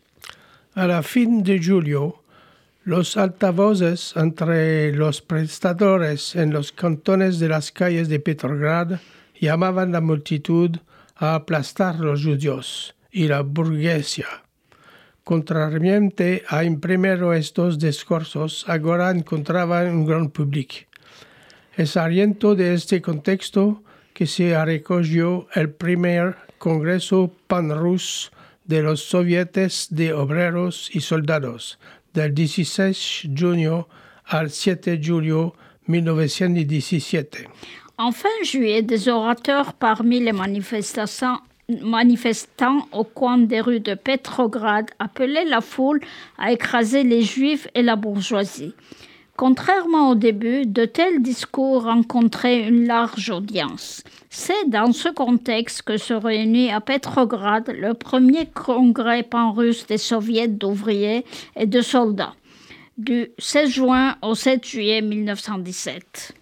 A 0.76 0.88
la 0.88 1.02
fin 1.02 1.42
de 1.42 1.58
julio, 1.58 2.16
los 2.86 3.18
altavoces 3.18 4.14
entre 4.18 4.92
los 4.92 5.22
prestadores 5.22 6.36
en 6.36 6.52
los 6.52 6.72
cantones 6.72 7.40
de 7.40 7.48
las 7.48 7.72
calles 7.72 8.10
de 8.10 8.20
Petrograd 8.20 9.00
llamaban 9.40 9.92
la 9.92 10.02
multitud 10.02 10.78
a 11.16 11.36
aplastar 11.36 12.00
los 12.00 12.24
judíos 12.24 12.94
y 13.12 13.28
la 13.28 13.42
burguesia. 13.42 14.28
Contrariamente 15.24 16.44
a 16.50 16.62
primero 16.80 17.34
estos 17.34 17.80
discursos, 17.80 18.66
ahora 18.68 19.12
encontraban 19.12 19.88
un 19.90 20.06
gran 20.06 20.30
público. 20.30 20.86
Es 21.78 21.98
aliento 21.98 22.56
de 22.56 22.74
este 22.74 23.02
contexto 23.02 23.84
que 24.14 24.28
se 24.28 24.64
recogió 24.64 25.48
el 25.56 25.70
primer 25.70 26.38
Congreso 26.58 27.34
Panrus 27.48 28.32
de 28.64 28.82
los 28.82 29.02
Sovietes 29.02 29.88
de 29.90 30.14
Obreros 30.14 30.90
y 30.94 31.02
Soldados 31.02 31.78
del 32.14 32.34
16 32.34 33.24
de 33.26 33.42
junio 33.42 33.90
al 34.24 34.52
7 34.52 34.98
de 34.98 35.06
julio 35.06 35.54
1917. 35.88 37.50
En 37.98 38.14
fin 38.14 38.44
juillet, 38.44 38.82
des 38.82 39.10
orateurs 39.10 39.74
parmi 39.74 40.22
les 40.22 40.34
manifestants 40.34 41.42
manifestants 41.82 42.88
au 42.92 43.04
coin 43.04 43.38
des 43.38 43.60
rues 43.60 43.82
de 43.82 43.96
Petrograd 43.96 44.86
appelaient 45.00 45.46
la 45.46 45.62
foule 45.62 46.00
à 46.38 46.52
écraser 46.52 47.04
les 47.04 47.24
juifs 47.24 47.68
et 47.74 47.82
la 47.82 47.96
bourgeoisie. 47.96 48.74
Contrairement 49.38 50.12
au 50.12 50.16
début, 50.16 50.66
de 50.66 50.86
tels 50.86 51.22
discours 51.22 51.84
rencontraient 51.84 52.70
une 52.70 52.88
large 52.88 53.30
audience. 53.30 54.02
C'est 54.30 54.70
dans 54.70 54.94
ce 54.94 55.10
contexte 55.10 55.82
que 55.82 55.98
se 55.98 56.14
réunit 56.14 56.72
à 56.72 56.80
Petrograd 56.80 57.70
le 57.70 57.94
premier 57.94 58.46
congrès 58.46 59.24
pan-russe 59.24 59.88
des 59.88 59.98
soviets 59.98 60.48
d'ouvriers 60.48 61.26
et 61.58 61.66
de 61.66 61.82
soldats, 61.82 62.34
du 62.98 63.28
16 63.38 63.70
juin 63.70 64.16
au 64.22 64.36
7 64.36 64.66
juillet 64.66 65.02
1917. 65.02 66.34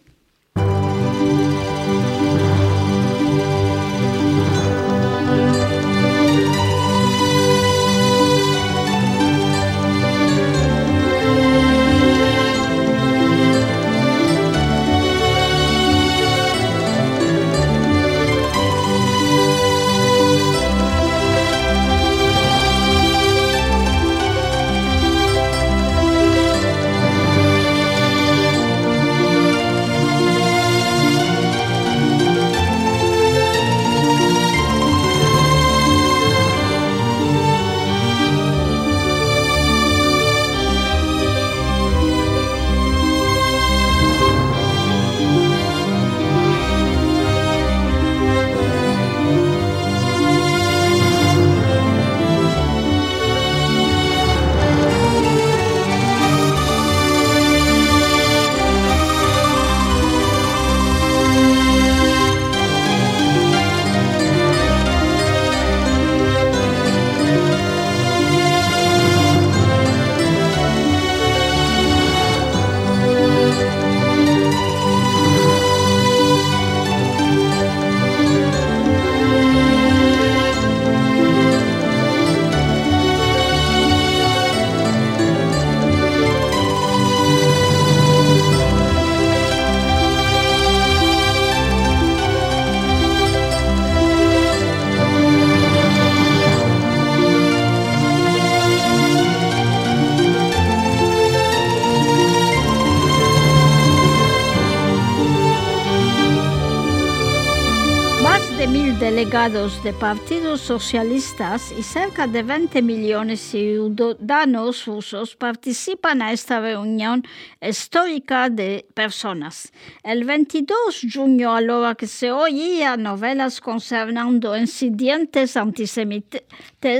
Delegados 109.33 109.83
de 109.83 109.93
partidos 109.93 110.61
socialistas 110.61 111.73
y 111.75 111.81
cerca 111.81 112.27
de 112.27 112.43
20 112.43 112.83
millones 112.83 113.39
de 113.51 113.59
ciudadanos 113.59 114.85
rusos 114.85 115.35
participan 115.35 116.21
a 116.21 116.31
esta 116.31 116.59
reunión 116.59 117.23
histórica 117.59 118.51
de 118.51 118.85
personas. 118.93 119.73
El 120.03 120.25
22 120.25 121.01
de 121.01 121.11
junio, 121.11 121.51
a 121.51 121.61
la 121.61 121.95
que 121.95 122.05
se 122.05 122.31
oía 122.31 122.95
novelas 122.95 123.59
concernando 123.59 124.55
incidentes 124.55 125.57
antisemitas, 125.57 126.43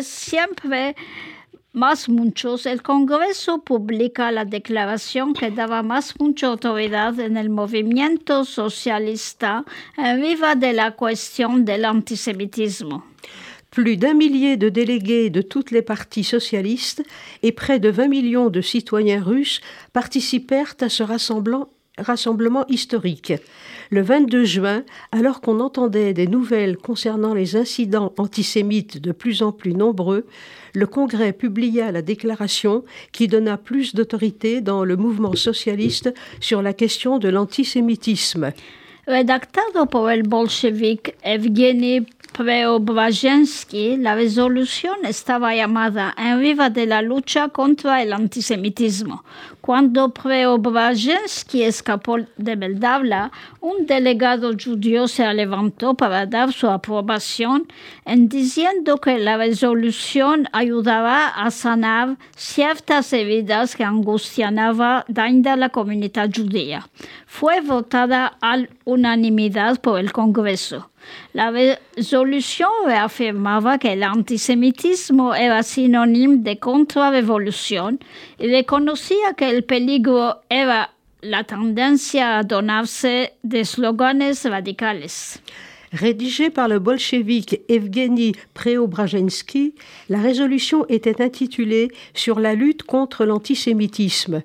siempre 0.01 0.95
más 1.73 2.07
muchos, 2.07 2.65
el 2.65 2.81
Congreso 2.81 3.63
publica 3.63 4.31
la 4.31 4.45
declaración 4.45 5.33
que 5.33 5.51
daba 5.51 5.81
más 5.81 6.19
mucha 6.19 6.47
autoridad 6.47 7.19
en 7.19 7.35
el 7.35 7.49
movimiento 7.49 8.45
socialista 8.45 9.65
en 9.97 10.21
viva 10.21 10.55
de 10.55 10.73
la 10.73 10.91
cuestión 10.91 11.65
del 11.65 11.85
antisemitismo. 11.85 13.03
Plus 13.71 13.97
d'un 13.97 14.13
millier 14.13 14.55
de 14.55 14.69
délégués 14.69 15.31
de 15.31 15.41
toutes 15.41 15.71
les 15.71 15.81
partis 15.81 16.23
socialistes 16.23 17.03
et 17.41 17.51
près 17.51 17.79
de 17.79 17.89
20 17.89 18.07
millions 18.07 18.49
de 18.51 18.61
citoyens 18.61 19.23
russes 19.23 19.61
participèrent 19.93 20.75
à 20.79 20.89
ce 20.89 21.01
rassemblement 21.01 22.67
historique. 22.67 23.33
Le 23.89 24.01
22 24.03 24.43
juin, 24.43 24.83
alors 25.11 25.41
qu'on 25.41 25.59
entendait 25.59 26.13
des 26.13 26.27
nouvelles 26.27 26.77
concernant 26.77 27.33
les 27.33 27.55
incidents 27.55 28.13
antisémites 28.19 29.01
de 29.01 29.11
plus 29.11 29.41
en 29.41 29.51
plus 29.51 29.73
nombreux, 29.73 30.27
le 30.73 30.87
Congrès 30.87 31.33
publia 31.33 31.91
la 31.91 32.01
déclaration 32.01 32.83
qui 33.11 33.27
donna 33.27 33.57
plus 33.57 33.95
d'autorité 33.95 34.61
dans 34.61 34.83
le 34.83 34.95
mouvement 34.95 35.35
socialiste 35.35 36.13
sur 36.39 36.61
la 36.61 36.73
question 36.73 37.19
de 37.19 37.29
l'antisémitisme. 37.29 38.51
Preobrazhensky, 42.33 43.95
la 43.97 44.15
resolución 44.15 45.05
estaba 45.05 45.53
llamada 45.53 46.15
En 46.17 46.39
viva 46.39 46.71
de 46.71 46.87
la 46.87 47.03
lucha 47.03 47.49
contra 47.49 48.01
el 48.01 48.11
antisemitismo. 48.11 49.23
Cuando 49.61 50.09
Preobrazhensky 50.09 51.61
escapó 51.61 52.17
de 52.35 52.55
Beldavla, 52.55 53.31
un 53.61 53.85
delegado 53.85 54.51
judío 54.57 55.07
se 55.07 55.31
levantó 55.31 55.93
para 55.93 56.25
dar 56.25 56.51
su 56.51 56.67
aprobación 56.67 57.67
en 58.03 58.27
diciendo 58.27 58.97
que 58.97 59.19
la 59.19 59.37
resolución 59.37 60.49
ayudaba 60.51 61.27
a 61.27 61.51
sanar 61.51 62.17
ciertas 62.35 63.13
heridas 63.13 63.75
que 63.75 63.83
angustiaban 63.83 64.59
a 64.59 65.55
la 65.55 65.69
comunidad 65.69 66.29
judía. 66.35 66.89
Fue 67.35 67.61
votada 67.61 68.37
a 68.43 68.59
unanimidad 68.85 69.81
por 69.81 69.99
el 69.99 70.11
Congreso. 70.11 70.91
La 71.33 71.49
resolución 71.49 72.69
reafirmaba 72.85 73.79
que 73.79 73.93
el 73.93 74.03
antisemitismo 74.03 75.33
era 75.33 75.63
sinónimo 75.63 76.43
de 76.43 76.59
contrarrevolución 76.59 77.99
y 78.37 78.49
reconocía 78.49 79.33
que 79.35 79.49
el 79.49 79.63
peligro 79.63 80.41
era 80.47 80.91
la 81.21 81.43
tendencia 81.43 82.37
a 82.37 82.43
donarse 82.43 83.33
de 83.41 83.61
eslóganes 83.61 84.45
radicales. 84.45 85.41
Rédigée 85.91 86.49
par 86.49 86.67
le 86.67 86.79
bolchevique 86.79 87.61
Evgeny 87.67 88.33
Preobrazhensky, 88.55 89.75
la 90.09 90.21
résolution 90.21 90.85
était 90.89 91.21
intitulée 91.21 91.89
Sur 92.15 92.39
la 92.39 92.53
lutte 92.55 92.81
contre 92.83 93.25
l'antisémitisme. 93.25 94.43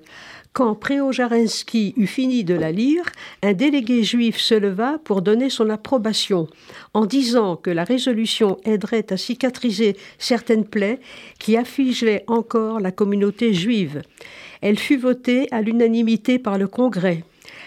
Quand 0.59 0.75
Préojarensky 0.75 1.93
eut 1.95 2.05
fini 2.05 2.43
de 2.43 2.53
la 2.53 2.73
lire, 2.73 3.05
un 3.43 3.53
délégué 3.53 4.03
juif 4.03 4.35
se 4.35 4.55
leva 4.55 4.99
pour 5.05 5.21
donner 5.21 5.49
son 5.49 5.69
approbation, 5.69 6.49
en 6.93 7.05
disant 7.05 7.55
que 7.55 7.69
la 7.69 7.85
résolution 7.85 8.57
aiderait 8.65 9.05
à 9.09 9.15
cicatriser 9.15 9.95
certaines 10.17 10.65
plaies 10.65 10.99
qui 11.39 11.55
affligeaient 11.55 12.25
encore 12.27 12.81
la 12.81 12.91
communauté 12.91 13.53
juive. 13.53 14.01
Elle 14.59 14.77
fut 14.77 14.97
votée 14.97 15.47
à 15.51 15.61
l'unanimité 15.61 16.39
par 16.39 16.57
le 16.57 16.67
Congrès. 16.67 17.23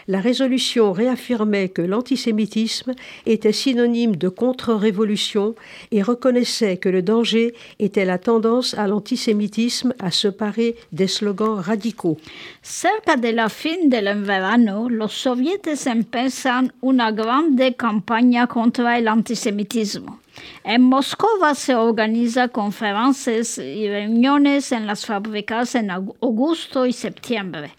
La 0.09 0.21
résolution 0.21 0.93
réaffirmait 0.93 1.69
que 1.69 1.83
l'antisémitisme 1.83 2.93
était 3.27 3.53
synonyme 3.53 4.17
de 4.17 4.29
contre-révolution 4.29 5.55
et 5.91 6.03
reconnaissait 6.03 6.77
que 6.77 6.89
le 6.89 7.03
danger 7.03 7.55
était 7.79 8.05
la 8.05 8.19
tendance 8.19 8.75
à 8.75 8.87
l'antisémitisme 8.87 9.95
à 9.99 10.11
se 10.11 10.29
parer 10.29 10.77
des 10.93 11.07
slogans 11.07 11.61
radicaux. 11.61 12.19
Cerca 12.63 13.17
de 13.17 13.29
la 13.29 13.49
fin 13.49 13.89
del 13.89 14.23
verano, 14.23 14.89
los 14.89 15.13
soviets 15.13 15.87
empiezan 15.87 16.73
una 16.81 17.13
grande 17.13 17.75
campaña 17.77 18.47
contra 18.47 18.99
el 18.99 19.09
antisemitismo. 19.09 20.19
En 20.65 20.83
Moscú 20.83 21.27
se 21.55 21.75
organiza 21.75 22.49
conferencias 22.49 23.59
y 23.59 23.89
reuniones 23.89 24.73
en 24.73 24.87
las 24.87 25.05
fábricas 25.07 25.75
en 25.75 25.91
agosto 25.91 26.87
y 26.87 26.93
septiembre. 26.93 27.75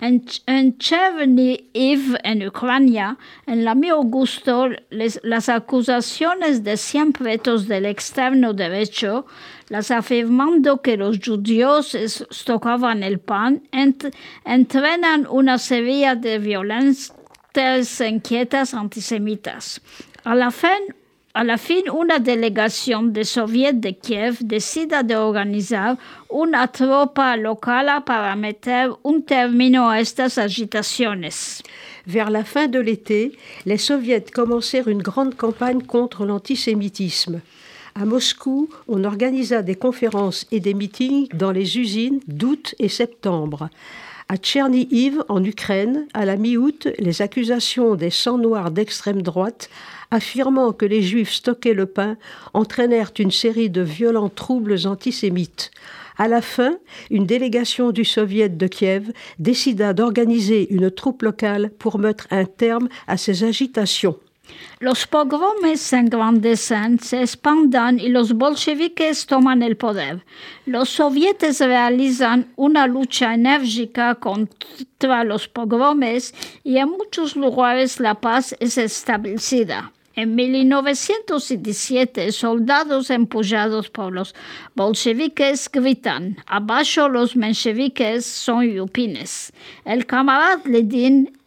En, 0.00 0.24
en 0.46 0.78
Chernihiv, 0.78 2.18
en 2.24 2.46
Ucrania, 2.48 3.18
en 3.46 3.64
la 3.64 3.74
mi 3.76 3.88
Augusto, 3.90 4.68
las 4.90 5.48
acusaciones 5.48 6.64
de 6.64 6.76
cien 6.76 7.12
pretos 7.12 7.68
del 7.68 7.86
externo 7.86 8.52
derecho, 8.52 9.26
las 9.68 9.90
afirmando 9.92 10.82
que 10.82 10.96
los 10.96 11.20
judíos 11.20 11.96
tocaban 12.44 13.04
el 13.04 13.20
pan, 13.20 13.62
ent, 13.70 14.06
entrenan 14.44 15.26
una 15.30 15.58
serie 15.58 16.16
de 16.16 16.38
violencias 16.38 18.00
inquietas 18.00 18.74
antisemitas. 18.74 19.80
A 20.24 20.34
la 20.34 20.50
fin, 20.50 20.94
a 21.34 21.44
la 21.44 21.56
fin, 21.56 21.88
una 21.90 22.18
delegación 22.18 23.12
de 23.12 23.24
Soviet 23.24 23.74
de 23.76 23.96
Kiev 23.96 24.36
decide 24.40 25.02
de 25.02 25.16
organizar 25.16 25.98
una 26.28 26.68
tropa 26.68 27.36
local 27.36 28.04
para 28.04 28.36
meter 28.36 28.90
un 29.02 29.22
término 29.22 29.88
a 29.88 30.00
estas 30.00 30.36
agitaciones. 30.36 31.62
Vers 32.06 32.30
la 32.30 32.44
fin 32.44 32.68
de 32.68 32.80
l'été, 32.80 33.32
les 33.64 33.78
soviets 33.78 34.30
commencèrent 34.30 34.88
une 34.88 35.02
grande 35.02 35.34
campagne 35.34 35.82
contre 35.82 36.26
l'antisémitisme. 36.26 37.40
À 37.94 38.04
Moscou, 38.04 38.68
on 38.88 39.04
organisa 39.04 39.62
des 39.62 39.74
conférences 39.74 40.46
et 40.50 40.60
des 40.60 40.74
meetings 40.74 41.28
dans 41.32 41.52
les 41.52 41.78
usines 41.78 42.20
d'août 42.26 42.74
et 42.78 42.88
septembre. 42.88 43.70
À 44.28 44.36
Tchernihiv, 44.36 45.22
en 45.28 45.44
Ukraine, 45.44 46.06
à 46.14 46.24
la 46.24 46.36
mi-août, 46.36 46.88
les 46.98 47.20
accusations 47.20 47.94
des 47.96 48.10
sangs 48.10 48.38
noirs 48.38 48.70
d'extrême 48.70 49.20
droite 49.20 49.68
affirmant 50.12 50.72
que 50.72 50.84
les 50.84 51.02
Juifs 51.02 51.32
stockaient 51.32 51.74
le 51.74 51.86
pain 51.86 52.16
entraînèrent 52.52 53.12
une 53.18 53.30
série 53.30 53.70
de 53.70 53.80
violents 53.80 54.28
troubles 54.28 54.86
antisémites. 54.86 55.70
À 56.18 56.28
la 56.28 56.42
fin, 56.42 56.76
une 57.10 57.24
délégation 57.24 57.90
du 57.90 58.04
Soviet 58.04 58.50
de 58.50 58.66
Kiev 58.66 59.10
décida 59.38 59.94
d'organiser 59.94 60.72
une 60.72 60.90
troupe 60.90 61.22
locale 61.22 61.70
pour 61.78 61.98
mettre 61.98 62.26
un 62.30 62.44
terme 62.44 62.88
à 63.06 63.16
ces 63.16 63.42
agitations. 63.42 64.18
Los 64.80 65.06
pogromes 65.06 65.76
se 65.76 67.16
expandan 67.16 67.98
y 67.98 68.08
los 68.08 68.32
bolcheviques 68.32 69.26
toman 69.26 69.62
el 69.62 69.76
poder. 69.76 70.24
Los 70.66 70.90
sovietes 70.90 71.60
realizan 71.60 72.48
una 72.56 72.86
lucha 72.86 73.32
enérgica 73.32 74.16
contra 74.16 75.24
los 75.24 75.48
pogromes 75.48 76.34
y 76.64 76.78
en 76.78 76.90
muchos 76.90 77.36
lugares 77.36 78.00
la 78.00 78.14
paz 78.20 78.54
es 78.60 78.76
establecida. 78.76 79.92
En 80.14 80.34
1917, 80.34 82.32
soldados 82.32 83.08
empujados 83.08 83.88
por 83.88 84.12
los 84.12 84.34
bolcheviques 84.74 85.70
gritan, 85.72 86.36
abajo 86.46 87.08
los 87.08 87.34
mencheviques 87.34 88.26
son 88.26 88.64
yupines. 88.64 89.52
El 89.84 90.04
camarada 90.04 90.60
Ledin 90.66 91.38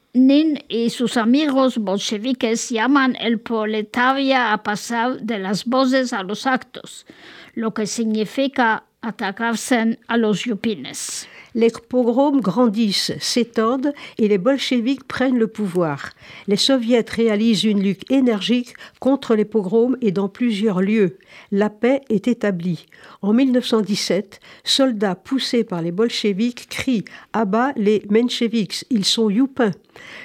y 0.68 0.90
sus 0.90 1.18
amigos 1.18 1.78
bolcheviques 1.78 2.70
llaman 2.70 3.18
el 3.20 3.40
proletaria 3.40 4.54
a 4.54 4.64
pasar 4.64 5.20
de 5.22 5.40
las 5.40 5.66
voces 5.66 6.14
a 6.14 6.24
los 6.24 6.48
actos, 6.48 7.06
lo 7.54 7.74
que 7.74 7.86
significa 7.86 8.86
atacarse 9.02 10.00
a 10.08 10.18
los 10.18 10.46
yupines. 10.46 11.28
Les 11.58 11.72
pogroms 11.72 12.42
grandissent, 12.42 13.14
s'étendent 13.22 13.94
et 14.18 14.28
les 14.28 14.38
bolcheviks 14.38 15.06
prennent 15.06 15.38
le 15.38 15.48
pouvoir. 15.48 16.10
Les 16.48 16.58
soviets 16.58 17.06
réalisent 17.08 17.64
une 17.64 17.82
lutte 17.82 18.12
énergique 18.12 18.74
contre 19.00 19.36
les 19.36 19.46
pogroms 19.46 19.96
et 20.02 20.12
dans 20.12 20.28
plusieurs 20.28 20.82
lieux. 20.82 21.18
La 21.54 21.70
paix 21.70 22.02
est 22.10 22.28
établie. 22.28 22.88
En 23.22 23.32
1917, 23.32 24.42
soldats 24.66 25.16
poussés 25.16 25.64
par 25.64 25.82
les 25.82 25.94
bolcheviks 25.94 26.68
crient 26.68 27.06
À 27.32 27.46
bas 27.46 27.72
les 27.78 28.04
mencheviks, 28.10 28.84
ils 28.90 29.06
sont 29.06 29.30
youpins. 29.30 29.72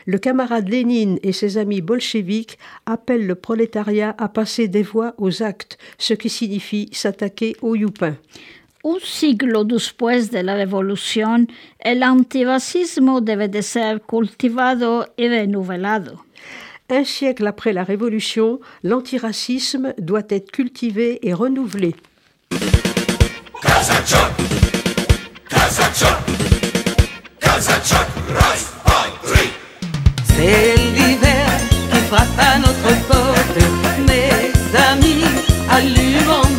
Le 0.06 0.18
camarade 0.18 0.68
Lénine 0.68 1.20
et 1.22 1.32
ses 1.32 1.58
amis 1.58 1.80
bolcheviks 1.80 2.58
appellent 2.86 3.28
le 3.28 3.36
prolétariat 3.36 4.16
à 4.18 4.28
passer 4.28 4.66
des 4.66 4.82
voix 4.82 5.14
aux 5.16 5.44
actes, 5.44 5.78
ce 5.96 6.12
qui 6.12 6.28
signifie 6.28 6.88
s'attaquer 6.90 7.54
aux 7.62 7.76
youpins. 7.76 8.16
Un 8.82 8.98
siglo 9.00 9.64
después 9.64 10.30
de 10.30 10.42
la 10.42 10.54
revolución, 10.54 11.48
el 11.80 12.02
antirracismo 12.02 13.20
debe 13.20 13.48
de 13.48 13.62
ser 13.62 14.00
cultivado 14.00 15.06
y 15.18 15.28
renovado. 15.28 16.24
Un 16.88 17.04
siècle 17.04 17.46
après 17.46 17.74
la 17.74 17.84
Révolution, 17.84 18.58
l'antiracisme 18.82 19.92
doit 19.98 20.24
être 20.30 20.50
cultivé 20.50 21.18
et 21.22 21.34
renouvelé. 21.34 21.94
C'est 30.24 30.74
l'hiver 30.76 31.46
qui 31.92 31.98
frappe 32.08 32.38
à 32.38 32.58
notre 32.58 33.06
porte, 33.06 33.58
mes 34.08 34.78
amis, 34.78 35.24
allumons 35.68 36.49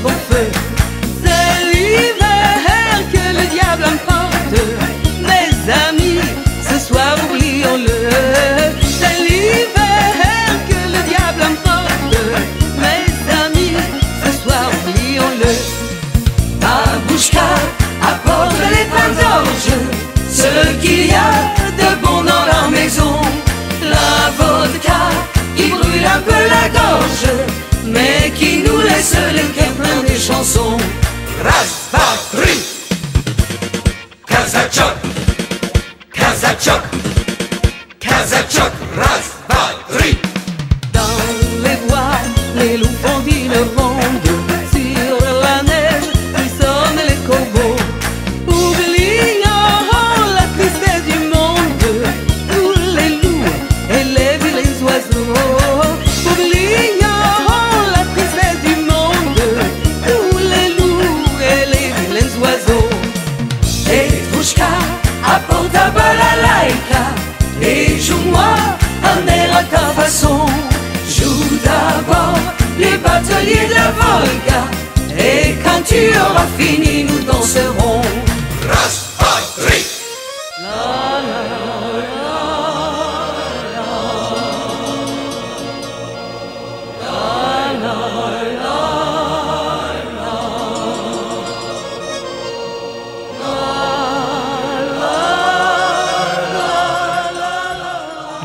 de 21.77 21.89
bon 22.03 22.23
dans 22.23 22.45
la 22.53 22.69
maison. 22.69 23.15
La 23.83 24.31
vodka 24.37 25.01
qui 25.55 25.69
brûle 25.69 26.05
un 26.05 26.21
peu 26.21 26.41
la 26.55 26.69
gorge, 26.69 27.29
mais 27.85 28.31
qui 28.35 28.63
nous 28.65 28.79
laisse 28.81 29.15
les 29.33 29.49
cœurs 29.55 29.73
pleins 29.79 30.03
des 30.07 30.19
chansons. 30.19 30.77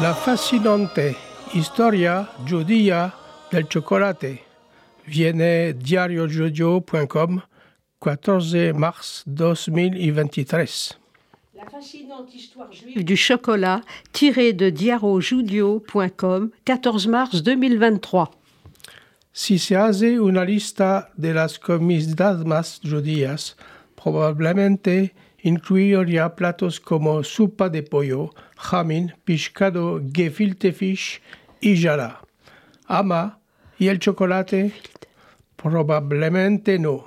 La 0.02 0.14
fascinante 0.14 1.16
historia 1.54 2.28
judía 2.48 3.14
del 3.50 3.66
chocolate 3.66 4.45
viene 5.06 5.72
diariojudio.com 5.72 7.40
14 8.00 8.72
mars 8.72 9.24
2023. 9.26 10.98
La 11.54 11.64
fascinante 11.70 12.34
histoire 12.34 12.68
juive 12.70 13.02
du 13.02 13.16
chocolat 13.16 13.80
tirée 14.12 14.52
de 14.52 14.68
diarojudio.com 14.70 16.50
14 16.64 17.08
mars 17.08 17.42
2023. 17.42 18.28
Si 19.32 19.58
se 19.58 19.76
hace 19.76 20.18
una 20.18 20.44
lista 20.44 21.10
de 21.16 21.34
las 21.34 21.58
comidas 21.58 22.44
más 22.44 22.80
judías, 22.82 23.56
probablemente 23.94 25.14
incluiría 25.42 26.34
platos 26.34 26.80
como 26.80 27.22
sopa 27.22 27.68
de 27.68 27.82
pollo, 27.82 28.30
jamín, 28.56 29.14
pescado, 29.24 30.00
gefilte 30.12 30.72
fish 30.72 31.20
y 31.60 31.76
jala. 31.80 32.20
Ama 32.86 33.38
y 33.78 33.88
el 33.88 33.98
chocolate, 33.98 34.72
probablemente 35.68 36.78
no. 36.78 37.04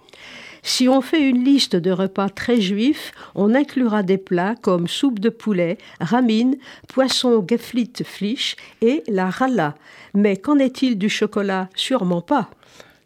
Si 0.61 0.89
on 0.89 1.01
fait 1.01 1.21
une 1.21 1.45
liste 1.45 1.77
de 1.77 1.91
repas 1.91 2.29
très 2.29 2.59
juifs, 2.59 3.13
on 3.33 3.55
inclura 3.55 4.03
des 4.03 4.17
plats 4.17 4.55
comme 4.61 4.89
soupe 4.89 5.19
de 5.19 5.29
poulet, 5.29 5.77
ramine, 6.01 6.57
poisson 6.89 7.45
geflit 7.47 7.93
flich 8.03 8.57
et 8.81 9.03
la 9.07 9.29
ralla. 9.29 9.75
Mais 10.13 10.35
qu'en 10.35 10.59
est-il 10.59 10.97
du 10.97 11.09
chocolat? 11.09 11.69
Sûrement 11.75 12.21
pas. 12.21 12.49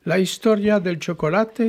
La 0.05 0.17
historia 0.17 0.79
del 0.79 0.99
chocolate 0.99 1.61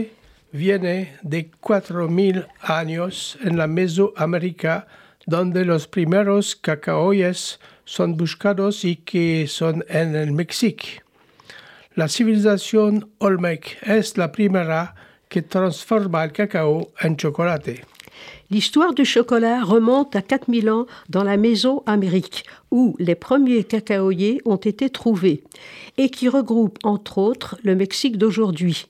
viene 0.55 1.09
de 1.23 1.45
4000 1.61 2.47
años 2.63 3.37
en 3.45 3.57
la 3.57 3.67
Mesoamérica, 3.67 4.87
donde 5.27 5.65
los 5.65 5.87
primeros 5.87 6.57
cacaoyes 6.57 7.59
son 7.85 8.17
buscados 8.17 8.85
y 8.85 8.97
que 8.97 9.47
son 9.47 9.85
en 9.91 10.15
el 10.17 10.33
México. 10.33 11.04
La 11.97 12.09
civilización 12.09 13.09
Olmec 13.21 13.79
es 13.83 14.17
la 14.17 14.33
primera 14.33 14.97
que 15.29 15.43
transforma 15.43 16.25
el 16.25 16.33
cacao 16.33 16.91
en 17.01 17.17
chocolate. 17.17 17.85
L'histoire 18.51 18.95
du 18.95 19.05
chocolat 19.05 19.63
remonte 19.63 20.17
à 20.17 20.23
4000 20.23 20.71
ans 20.71 20.87
dans 21.09 21.23
la 21.23 21.37
Mésoamérique, 21.37 22.47
où 22.73 22.97
les 22.99 23.15
premiers 23.15 23.63
cacaoyers 23.63 24.41
ont 24.45 24.57
été 24.57 24.91
trouvés, 24.91 25.45
et 25.97 26.11
qui 26.11 26.29
regroupe 26.29 26.79
entre 26.83 27.19
autres 27.19 27.59
le 27.63 27.77
Mexique 27.77 28.19
d'aujourd'hui. 28.19 28.89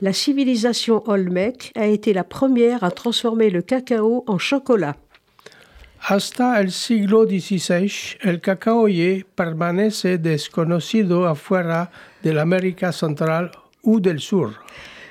La 0.00 0.14
civilisation 0.14 1.02
Olmec 1.06 1.70
a 1.76 1.86
été 1.86 2.14
la 2.14 2.24
première 2.24 2.82
à 2.82 2.90
transformer 2.90 3.50
le 3.50 3.60
cacao 3.60 4.24
en 4.26 4.38
chocolat. 4.38 4.96
Hasta 6.00 6.60
el 6.60 6.70
siglo 6.70 7.26
XVI, 7.26 7.92
el 8.22 8.40
cacaoye 8.40 9.26
permanece 9.34 10.16
desconocido 10.16 11.26
afuera 11.26 11.90
de 12.24 12.30
la 12.30 12.42
América 12.42 12.92
Central 12.92 13.50
ou 13.82 14.00
del 14.00 14.20
Sur. 14.20 14.52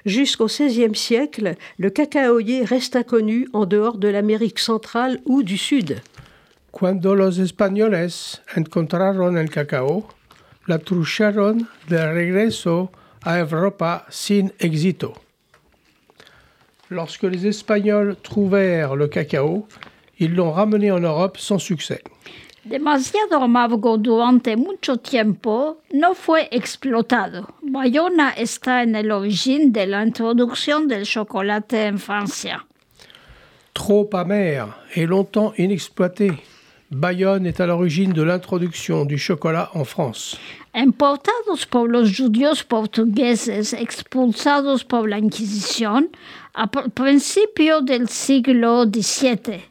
Jusqu'au 0.05 0.47
XVIe 0.47 0.95
siècle, 0.95 1.55
le 1.77 1.89
cacaoyer 1.89 2.63
reste 2.63 2.95
inconnu 2.95 3.49
en 3.53 3.65
dehors 3.65 3.97
de 3.97 4.07
l'Amérique 4.07 4.59
centrale 4.59 5.19
ou 5.25 5.43
du 5.43 5.57
Sud. 5.57 6.01
Cuando 6.71 7.15
los 7.15 7.39
españoles 7.39 8.41
encontraron 8.55 9.35
el 9.35 9.49
cacao, 9.49 10.07
la 10.67 10.77
trucharon 10.77 11.67
de 11.89 11.97
regreso 11.97 12.91
a 13.23 13.39
Europa 13.39 14.05
sin 14.09 14.51
éxito. 14.59 15.13
Lorsque 16.89 17.23
les 17.23 17.45
Espagnols 17.45 18.15
trouvèrent 18.23 18.95
le 18.95 19.07
cacao, 19.07 19.67
ils 20.19 20.33
l'ont 20.33 20.51
ramené 20.51 20.91
en 20.91 20.99
Europe 20.99 21.37
sans 21.37 21.59
succès. 21.59 22.01
Demasiado 22.69 23.37
amargo 23.37 23.97
durante 23.97 24.57
mucho 24.57 24.97
tiempo 24.97 25.77
no 25.93 26.13
fue 26.13 26.49
explotado. 26.51 27.47
Bayona 27.61 28.31
está 28.31 28.83
en 28.83 28.95
el 28.95 29.11
origen 29.11 29.71
de 29.71 29.87
la 29.87 30.03
introducción 30.03 30.87
del 30.87 31.05
chocolate 31.05 31.85
en 31.85 31.97
Francia. 31.97 32.65
Trop 33.73 34.13
amer 34.15 34.65
et 34.95 35.05
longtemps 35.07 35.53
inexploité, 35.57 36.31
Bayonne 36.91 37.45
est 37.45 37.59
à 37.61 37.67
l'origine 37.67 38.11
de 38.11 38.23
l'introduction 38.23 39.05
du 39.05 39.17
chocolat 39.17 39.69
en 39.73 39.85
France. 39.85 40.37
Importados 40.73 41.65
por 41.65 41.87
los 41.89 42.11
judíos 42.17 42.63
portugueses 42.63 43.73
expulsados 43.73 44.83
por 44.83 45.07
la 45.07 45.17
Inquisición 45.19 46.09
a 46.53 46.67
pr- 46.69 46.89
principio 46.91 47.81
del 47.81 48.07
siglo 48.09 48.83
XVII. 48.85 49.63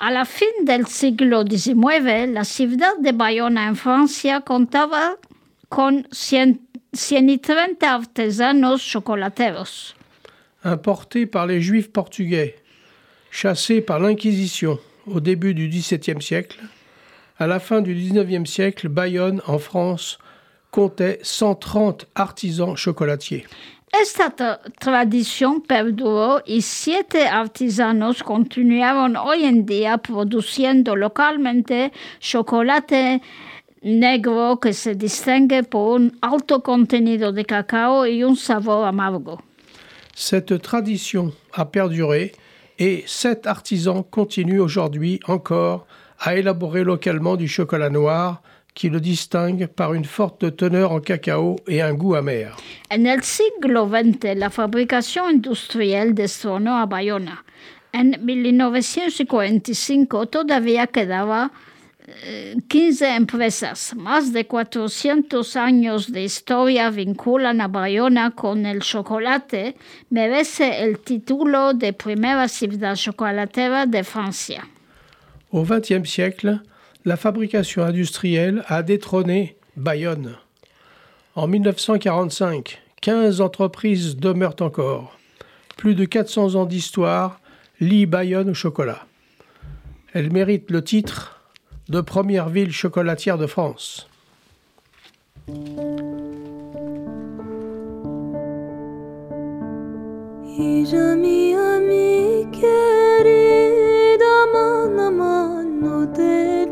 A 0.00 0.12
la 0.12 0.24
fin 0.24 0.64
del 0.64 0.86
siglo 0.86 1.42
XIX, 1.42 2.30
la 2.32 2.44
ciudad 2.44 2.96
de 3.00 3.12
Bayona 3.12 3.66
en 3.66 3.74
Francia 3.74 4.40
contaba 4.42 5.16
con 5.68 6.06
100 6.12 6.68
130 6.92 7.82
artesanos 7.82 8.82
chocolateros. 8.82 9.94
Importé 10.64 11.26
par 11.26 11.46
les 11.46 11.60
Juifs 11.60 11.90
portugais, 11.90 12.56
chassés 13.30 13.80
par 13.80 14.00
l'Inquisition 14.00 14.78
au 15.06 15.20
début 15.20 15.54
du 15.54 15.68
XVIIe 15.68 16.22
siècle, 16.22 16.58
à 17.38 17.46
la 17.46 17.60
fin 17.60 17.80
du 17.80 17.94
XIXe 17.94 18.48
siècle, 18.48 18.88
Bayonne, 18.88 19.40
en 19.46 19.58
France, 19.58 20.18
comptait 20.70 21.20
130 21.22 22.06
artisans 22.14 22.76
chocolatiers. 22.76 23.46
Esta 23.92 24.34
tra- 24.36 24.60
tradición 24.78 25.62
perduró 25.62 26.42
y 26.44 26.60
siete 26.62 27.26
artesanos 27.26 28.22
continuaron 28.22 29.16
hoy 29.16 29.44
en 29.44 29.64
día 29.64 29.98
produciendo 29.98 30.94
localmente 30.94 31.92
chocolate 32.20 33.22
negro 33.82 34.58
que 34.60 34.72
se 34.72 34.94
distingue 34.94 35.62
por 35.62 36.00
un 36.00 36.18
alto 36.20 36.62
contenido 36.62 37.32
de 37.32 37.44
cacao 37.44 38.06
y 38.06 38.24
un 38.24 38.36
sabor 38.36 38.86
amargo. 38.86 39.40
Cette 40.14 40.58
tradition 40.60 41.32
a 41.54 41.64
perduré 41.64 42.32
et 42.78 43.04
sept 43.06 43.46
artisans 43.46 44.04
continuent 44.10 44.60
aujourd'hui 44.60 45.20
encore 45.26 45.86
à 46.20 46.34
élaborer 46.34 46.84
localement 46.84 47.36
du 47.36 47.48
chocolat 47.48 47.90
noir 47.90 48.42
qui 48.78 48.88
le 48.90 49.00
distingue 49.00 49.66
par 49.66 49.92
une 49.92 50.04
forte 50.04 50.56
teneur 50.56 50.92
en 50.92 51.00
cacao 51.00 51.56
et 51.66 51.82
un 51.82 51.94
goût 51.94 52.14
amer. 52.14 52.56
Siglo 53.22 53.88
XX, 53.88 54.36
la 54.36 54.50
fabricación 54.50 55.32
industrial 55.32 56.14
destronó 56.14 56.76
a 56.76 56.86
Bayona. 56.86 57.44
En 57.92 58.24
1945 58.24 60.26
todavía 60.26 60.86
quedaba 60.86 61.50
eh, 62.06 62.54
15 62.68 63.16
empresas. 63.16 63.96
Más 63.96 64.32
de 64.32 64.46
400 64.46 65.56
años 65.56 66.12
de 66.12 66.22
historia 66.22 66.90
vinculan 66.90 67.60
a 67.60 67.66
Bayona 67.66 68.30
con 68.30 68.64
el 68.64 68.82
chocolate. 68.82 69.74
Merece 70.10 70.84
el 70.84 71.00
título 71.00 71.74
de 71.74 71.92
primera 71.92 72.46
ciudad 72.46 72.94
chocolatera 72.94 73.86
de 73.86 74.04
Francia. 74.04 74.68
Au 75.50 75.64
XXe 75.64 76.06
siècle, 76.06 76.60
la 77.08 77.16
fabrication 77.16 77.84
industrielle 77.84 78.62
a 78.66 78.82
détrôné 78.82 79.56
Bayonne. 79.78 80.34
En 81.36 81.46
1945, 81.46 82.82
15 83.00 83.40
entreprises 83.40 84.16
demeurent 84.16 84.60
encore. 84.60 85.16
Plus 85.78 85.94
de 85.94 86.04
400 86.04 86.56
ans 86.56 86.66
d'histoire 86.66 87.40
lient 87.80 88.04
Bayonne 88.04 88.50
au 88.50 88.54
chocolat. 88.54 89.06
Elle 90.12 90.30
mérite 90.30 90.70
le 90.70 90.84
titre 90.84 91.40
de 91.88 92.02
première 92.02 92.50
ville 92.50 92.72
chocolatière 92.72 93.38
de 93.38 93.46
France. 93.46 94.06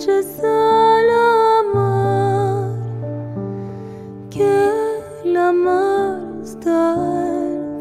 Eches 0.06 0.38
al 0.38 1.10
amar, 1.64 2.78
que 4.30 4.70
la 5.24 5.52
mar 5.52 6.20
está 6.44 6.96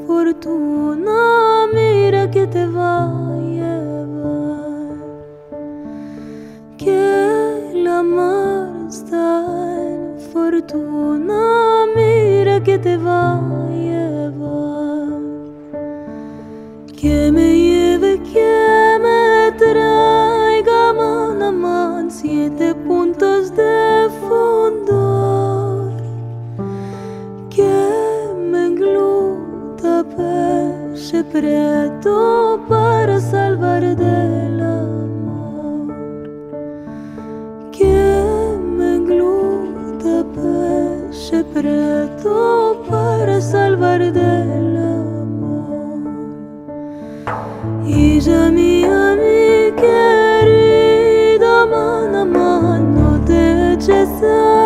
fortuna, 0.07 1.67
mira 1.73 2.29
que 2.31 2.47
te 2.47 2.65
va 2.65 3.05
a 3.05 3.37
llevar, 3.37 4.97
que 6.77 7.71
la 7.75 8.01
mar 8.01 8.69
está 8.89 9.45
fortuna, 10.33 11.85
mira 11.95 12.63
que 12.63 12.79
te 12.79 12.97
va 12.97 13.37
a 13.37 13.69
llevar. 13.69 15.21
Que 16.99 17.31
me 17.31 17.53
lleve, 17.55 18.19
que 18.23 18.97
me 18.99 19.51
man 19.59 20.24
siete 22.35 22.75
puntos 22.87 23.55
de 23.55 24.09
fondo. 24.27 25.89
Que 27.49 27.77
me 28.51 28.67
engluta 28.67 30.03
peche 30.15 31.23
preto 31.23 32.59
para 32.67 33.21
salvar 33.21 33.83
del 33.95 34.59
amor. 34.59 35.93
Que 37.71 38.03
me 38.77 38.95
engluta 38.97 40.15
peche 40.35 41.39
preto 41.53 42.83
para 42.89 43.39
salvar 43.39 44.01
del 44.11 44.77
amor. 44.77 46.01
Hija 47.87 48.51
mía, 48.51 49.15
mi 49.21 49.35
querida, 49.35 49.44
Jesus. 53.85 54.64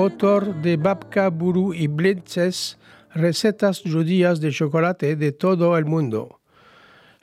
Autor 0.00 0.54
de 0.62 0.78
Babka, 0.78 1.28
Buru 1.28 1.74
y 1.74 1.86
Blintzes, 1.86 2.78
recetas 3.12 3.82
judías 3.82 4.40
de 4.40 4.50
chocolate 4.50 5.14
de 5.14 5.32
todo 5.32 5.76
el 5.76 5.84
mundo. 5.84 6.40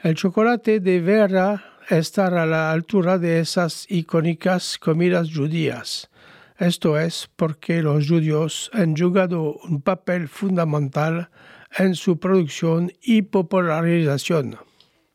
El 0.03 0.13
chocolate 0.13 0.79
deberá 0.79 1.63
estar 1.89 2.35
a 2.35 2.45
la 2.45 2.71
altura 2.71 3.17
de 3.17 3.39
esas 3.39 3.89
icónicas 3.89 4.77
comidas 4.77 5.33
judías. 5.33 6.09
Esto 6.59 6.99
es 6.99 7.27
porque 7.35 7.81
los 7.81 8.07
judíos 8.07 8.69
han 8.73 8.95
jugado 8.95 9.57
un 9.63 9.81
papel 9.81 10.27
fundamental 10.27 11.29
en 11.79 11.95
su 11.95 12.19
producción 12.19 12.91
y 13.01 13.23
popularización. 13.23 14.57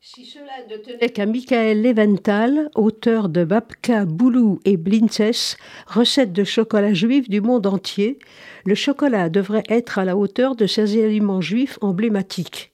Si 0.05 0.25
cela 0.25 0.67
ne 0.69 0.79
tenait 0.79 1.11
qu'à 1.11 1.27
Michael 1.27 1.81
Leventhal, 1.81 2.71
auteur 2.75 3.29
de 3.29 3.45
Babka, 3.45 4.05
Boulou 4.05 4.59
et 4.65 4.77
Blintzes, 4.77 5.57
recettes 5.87 6.33
de 6.33 6.43
chocolat 6.43 6.93
juif 6.93 7.31
du 7.31 7.41
monde 7.41 7.69
entier, 7.69 8.19
le 8.67 8.75
chocolat 8.75 9.29
devrait 9.29 9.63
être 9.69 10.01
à 10.01 10.05
la 10.05 10.17
hauteur 10.17 10.57
de 10.57 10.67
ces 10.67 11.01
aliments 11.01 11.41
juifs 11.41 11.79
emblématiques. 11.83 12.73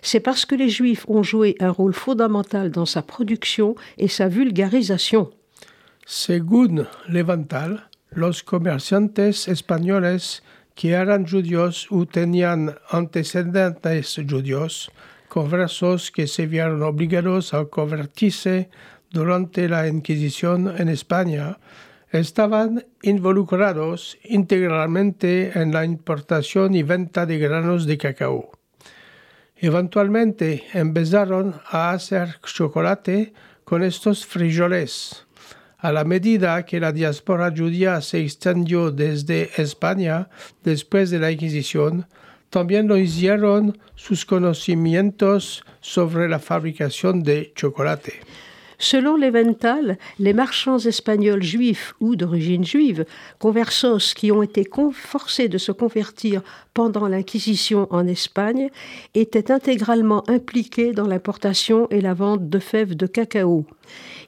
C'est 0.00 0.20
parce 0.20 0.46
que 0.46 0.54
les 0.54 0.70
juifs 0.70 1.04
ont 1.06 1.22
joué 1.22 1.54
un 1.60 1.68
rôle 1.68 1.92
fondamental 1.92 2.70
dans 2.70 2.86
sa 2.86 3.02
production 3.02 3.74
et 3.98 4.08
sa 4.08 4.28
vulgarisation. 4.28 5.30
Según 6.06 6.86
Leventhal, 7.10 7.90
los 8.12 8.42
comerciantes 8.42 9.48
españoles 9.48 10.40
que 10.76 10.88
eran 10.88 11.26
judíos 11.26 11.88
o 11.90 12.06
tenían 12.06 12.74
antecedentes 12.90 14.18
judíos 14.26 14.90
conversos 15.30 16.10
que 16.10 16.26
se 16.26 16.46
vieron 16.46 16.82
obligados 16.82 17.54
a 17.54 17.64
convertirse 17.66 18.68
durante 19.10 19.68
la 19.68 19.86
Inquisición 19.86 20.74
en 20.76 20.88
España 20.88 21.58
estaban 22.10 22.84
involucrados 23.02 24.18
integralmente 24.24 25.52
en 25.54 25.72
la 25.72 25.84
importación 25.84 26.74
y 26.74 26.82
venta 26.82 27.26
de 27.26 27.38
granos 27.38 27.86
de 27.86 27.96
cacao. 27.96 28.50
Eventualmente 29.56 30.64
empezaron 30.72 31.54
a 31.70 31.92
hacer 31.92 32.40
chocolate 32.42 33.32
con 33.64 33.84
estos 33.84 34.26
frijoles. 34.26 35.26
A 35.78 35.92
la 35.92 36.04
medida 36.04 36.64
que 36.66 36.80
la 36.80 36.90
diáspora 36.92 37.54
judía 37.56 38.00
se 38.00 38.20
extendió 38.20 38.90
desde 38.90 39.50
España 39.62 40.28
después 40.64 41.10
de 41.10 41.20
la 41.20 41.30
Inquisición, 41.30 42.06
también 42.50 42.88
lo 42.88 42.98
hicieron 42.98 43.78
sus 43.94 44.24
conocimientos 44.24 45.64
sobre 45.80 46.28
la 46.28 46.38
fabricación 46.38 47.22
de 47.22 47.52
chocolate. 47.54 48.20
Selon 48.82 49.16
Leventhal, 49.18 49.98
les 50.18 50.32
marchands 50.32 50.86
espagnols 50.86 51.42
juifs 51.42 51.92
ou 52.00 52.16
d'origine 52.16 52.64
juive, 52.64 53.04
conversos 53.38 54.14
qui 54.14 54.32
ont 54.32 54.42
été 54.42 54.66
forcés 54.94 55.50
de 55.50 55.58
se 55.58 55.70
convertir 55.70 56.40
pendant 56.72 57.06
l'Inquisition 57.06 57.86
en 57.90 58.06
Espagne, 58.06 58.70
étaient 59.14 59.52
intégralement 59.52 60.24
impliqués 60.30 60.92
dans 60.92 61.06
l'importation 61.06 61.88
et 61.90 62.00
la 62.00 62.14
vente 62.14 62.48
de 62.48 62.58
fèves 62.58 62.96
de 62.96 63.06
cacao. 63.06 63.66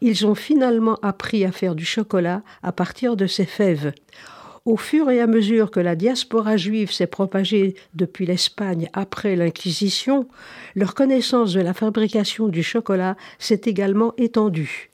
Ils 0.03 0.27
ont 0.27 0.35
finalement 0.35 0.99
appris 1.01 1.47
à 1.47 1.53
faire 1.53 1.75
du 1.75 1.87
chocolat 1.87 2.43
à 2.63 2.73
partir 2.73 3.17
de 3.17 3.27
ces 3.27 3.47
fèves. 3.47 3.95
Au 4.65 4.77
fur 4.77 5.11
et 5.11 5.21
à 5.21 5.27
mesure 5.27 5.73
que 5.73 5.81
la 5.81 5.97
diaspora 5.97 6.57
juive 6.57 6.93
s'est 6.93 7.09
propagée 7.09 7.75
depuis 7.95 8.27
l'Espagne 8.27 8.89
après 8.93 9.35
l'Inquisition, 9.35 10.29
leur 10.77 10.95
connaissance 10.95 11.53
de 11.53 11.61
la 11.61 11.75
fabrication 11.75 12.47
du 12.47 12.63
chocolat 12.63 13.17
s'est 13.41 13.63
également 13.65 14.15
étendue. 14.19 14.91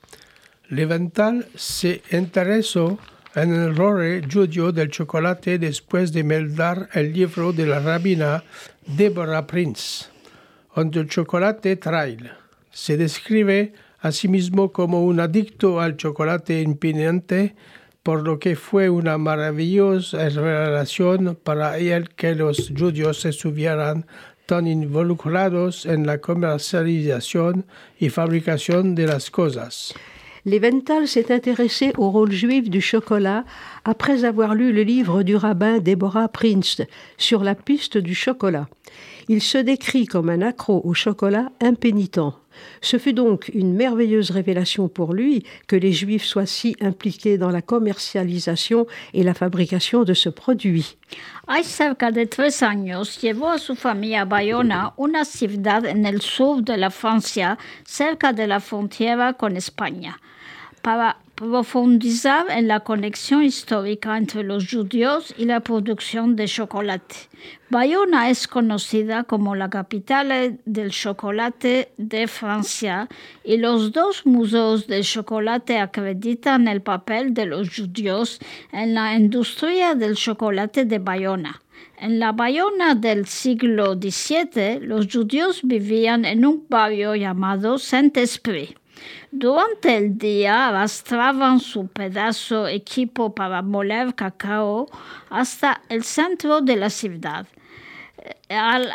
Levental 0.70 1.46
se 1.54 2.00
interesó 2.12 2.98
en 3.36 3.52
el 3.52 3.76
rol 3.76 4.22
judío 4.26 4.72
del 4.72 4.90
chocolate 4.90 5.58
después 5.58 6.12
de 6.12 6.22
meldar 6.22 6.88
el 6.94 7.12
libro 7.12 7.52
de 7.52 7.66
la 7.66 7.80
rabina 7.80 8.44
Deborah 8.86 9.46
Prince, 9.46 10.06
donde 10.74 11.00
el 11.00 11.08
chocolate 11.08 11.76
trail. 11.76 12.30
Se 12.70 12.96
describe 12.96 13.72
a 14.00 14.12
sí 14.12 14.28
como 14.72 15.04
un 15.04 15.20
adicto 15.20 15.80
al 15.80 15.96
chocolate 15.96 16.62
impidiente 16.62 17.54
por 18.02 18.22
lo 18.22 18.38
que 18.38 18.56
fue 18.56 18.88
una 18.88 19.18
maravillosa 19.18 20.28
revelación 20.28 21.38
para 21.42 21.78
él 21.78 22.08
que 22.10 22.34
los 22.34 22.72
judíos 22.76 23.24
estuvieran 23.24 24.06
tan 24.46 24.66
involucrados 24.66 25.84
en 25.84 26.06
la 26.06 26.18
comercialización 26.18 27.66
y 27.98 28.08
fabricación 28.08 28.94
de 28.94 29.06
las 29.06 29.30
cosas. 29.30 29.94
Leventhal 30.46 31.06
s'est 31.06 31.30
intéressé 31.30 31.92
au 31.98 32.10
rôle 32.10 32.32
juif 32.32 32.70
du 32.70 32.80
chocolat 32.80 33.44
après 33.84 34.24
avoir 34.24 34.54
lu 34.54 34.72
le 34.72 34.82
livre 34.82 35.22
du 35.22 35.36
rabbin 35.36 35.78
Deborah 35.78 36.28
Prince 36.28 36.80
sur 37.18 37.44
la 37.44 37.54
piste 37.54 37.98
du 37.98 38.14
chocolat. 38.14 38.66
Il 39.28 39.42
se 39.42 39.58
décrit 39.58 40.06
comme 40.06 40.30
un 40.30 40.40
accro 40.40 40.80
au 40.84 40.94
chocolat 40.94 41.50
impénitent. 41.60 42.32
Ce 42.80 42.98
fut 42.98 43.12
donc 43.12 43.50
une 43.54 43.74
merveilleuse 43.74 44.30
révélation 44.30 44.88
pour 44.88 45.12
lui 45.12 45.44
que 45.66 45.76
les 45.76 45.92
Juifs 45.92 46.24
soient 46.24 46.46
si 46.46 46.74
impliqués 46.80 47.38
dans 47.38 47.50
la 47.50 47.62
commercialisation 47.62 48.86
et 49.14 49.22
la 49.22 49.34
fabrication 49.34 50.04
de 50.04 50.14
ce 50.14 50.28
produit. 50.28 50.96
Cerca 51.62 52.10
de 52.10 52.24
tres 52.24 52.62
años 52.62 53.20
llevó 53.20 53.48
a 53.48 53.58
su 53.58 53.74
familia 53.74 54.22
a 54.22 54.24
Bayona, 54.24 54.92
una 54.96 55.24
ciudad 55.24 55.84
en 55.86 56.04
el 56.04 56.20
sur 56.20 56.62
de 56.62 56.76
la 56.76 56.90
Francia, 56.90 57.58
cerca 57.84 58.32
de 58.32 58.46
la 58.46 58.60
frontera 58.60 59.34
con 59.34 59.56
España, 59.56 60.18
para 60.82 61.18
profundizar 61.38 62.46
en 62.50 62.66
la 62.66 62.80
conexión 62.80 63.44
histórica 63.44 64.18
entre 64.18 64.42
los 64.42 64.68
judíos 64.68 65.32
y 65.38 65.44
la 65.44 65.60
producción 65.60 66.34
de 66.34 66.46
chocolate. 66.46 67.14
Bayona 67.70 68.28
es 68.28 68.48
conocida 68.48 69.22
como 69.22 69.54
la 69.54 69.70
capital 69.70 70.58
del 70.64 70.90
chocolate 70.90 71.92
de 71.96 72.26
Francia 72.26 73.08
y 73.44 73.58
los 73.58 73.92
dos 73.92 74.26
museos 74.26 74.88
de 74.88 75.02
chocolate 75.02 75.78
acreditan 75.78 76.66
el 76.66 76.82
papel 76.82 77.34
de 77.34 77.46
los 77.46 77.68
judíos 77.72 78.40
en 78.72 78.94
la 78.94 79.14
industria 79.14 79.94
del 79.94 80.16
chocolate 80.16 80.86
de 80.86 80.98
Bayona. 80.98 81.62
En 82.00 82.18
la 82.18 82.32
Bayona 82.32 82.96
del 82.96 83.26
siglo 83.26 83.94
XVII, 83.94 84.80
los 84.80 85.06
judíos 85.06 85.60
vivían 85.62 86.24
en 86.24 86.44
un 86.44 86.66
barrio 86.68 87.14
llamado 87.14 87.78
Saint-Esprit. 87.78 88.76
Durante 89.30 89.96
el 89.96 90.18
día 90.18 90.68
arrastraban 90.68 91.60
su 91.60 91.86
pedazo 91.86 92.66
equipo 92.66 93.34
para 93.34 93.62
moler 93.62 94.14
cacao 94.14 94.86
hasta 95.30 95.82
el 95.88 96.04
centro 96.04 96.60
de 96.60 96.76
la 96.76 96.90
ciudad. 96.90 97.46
Al 98.48 98.90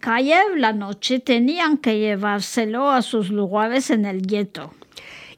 caer 0.00 0.56
la 0.56 0.72
noche 0.72 1.20
tenían 1.20 1.78
que 1.78 1.98
llevárselo 1.98 2.90
a 2.90 3.02
sus 3.02 3.30
lugares 3.30 3.90
en 3.90 4.04
el 4.04 4.22
gueto. 4.22 4.72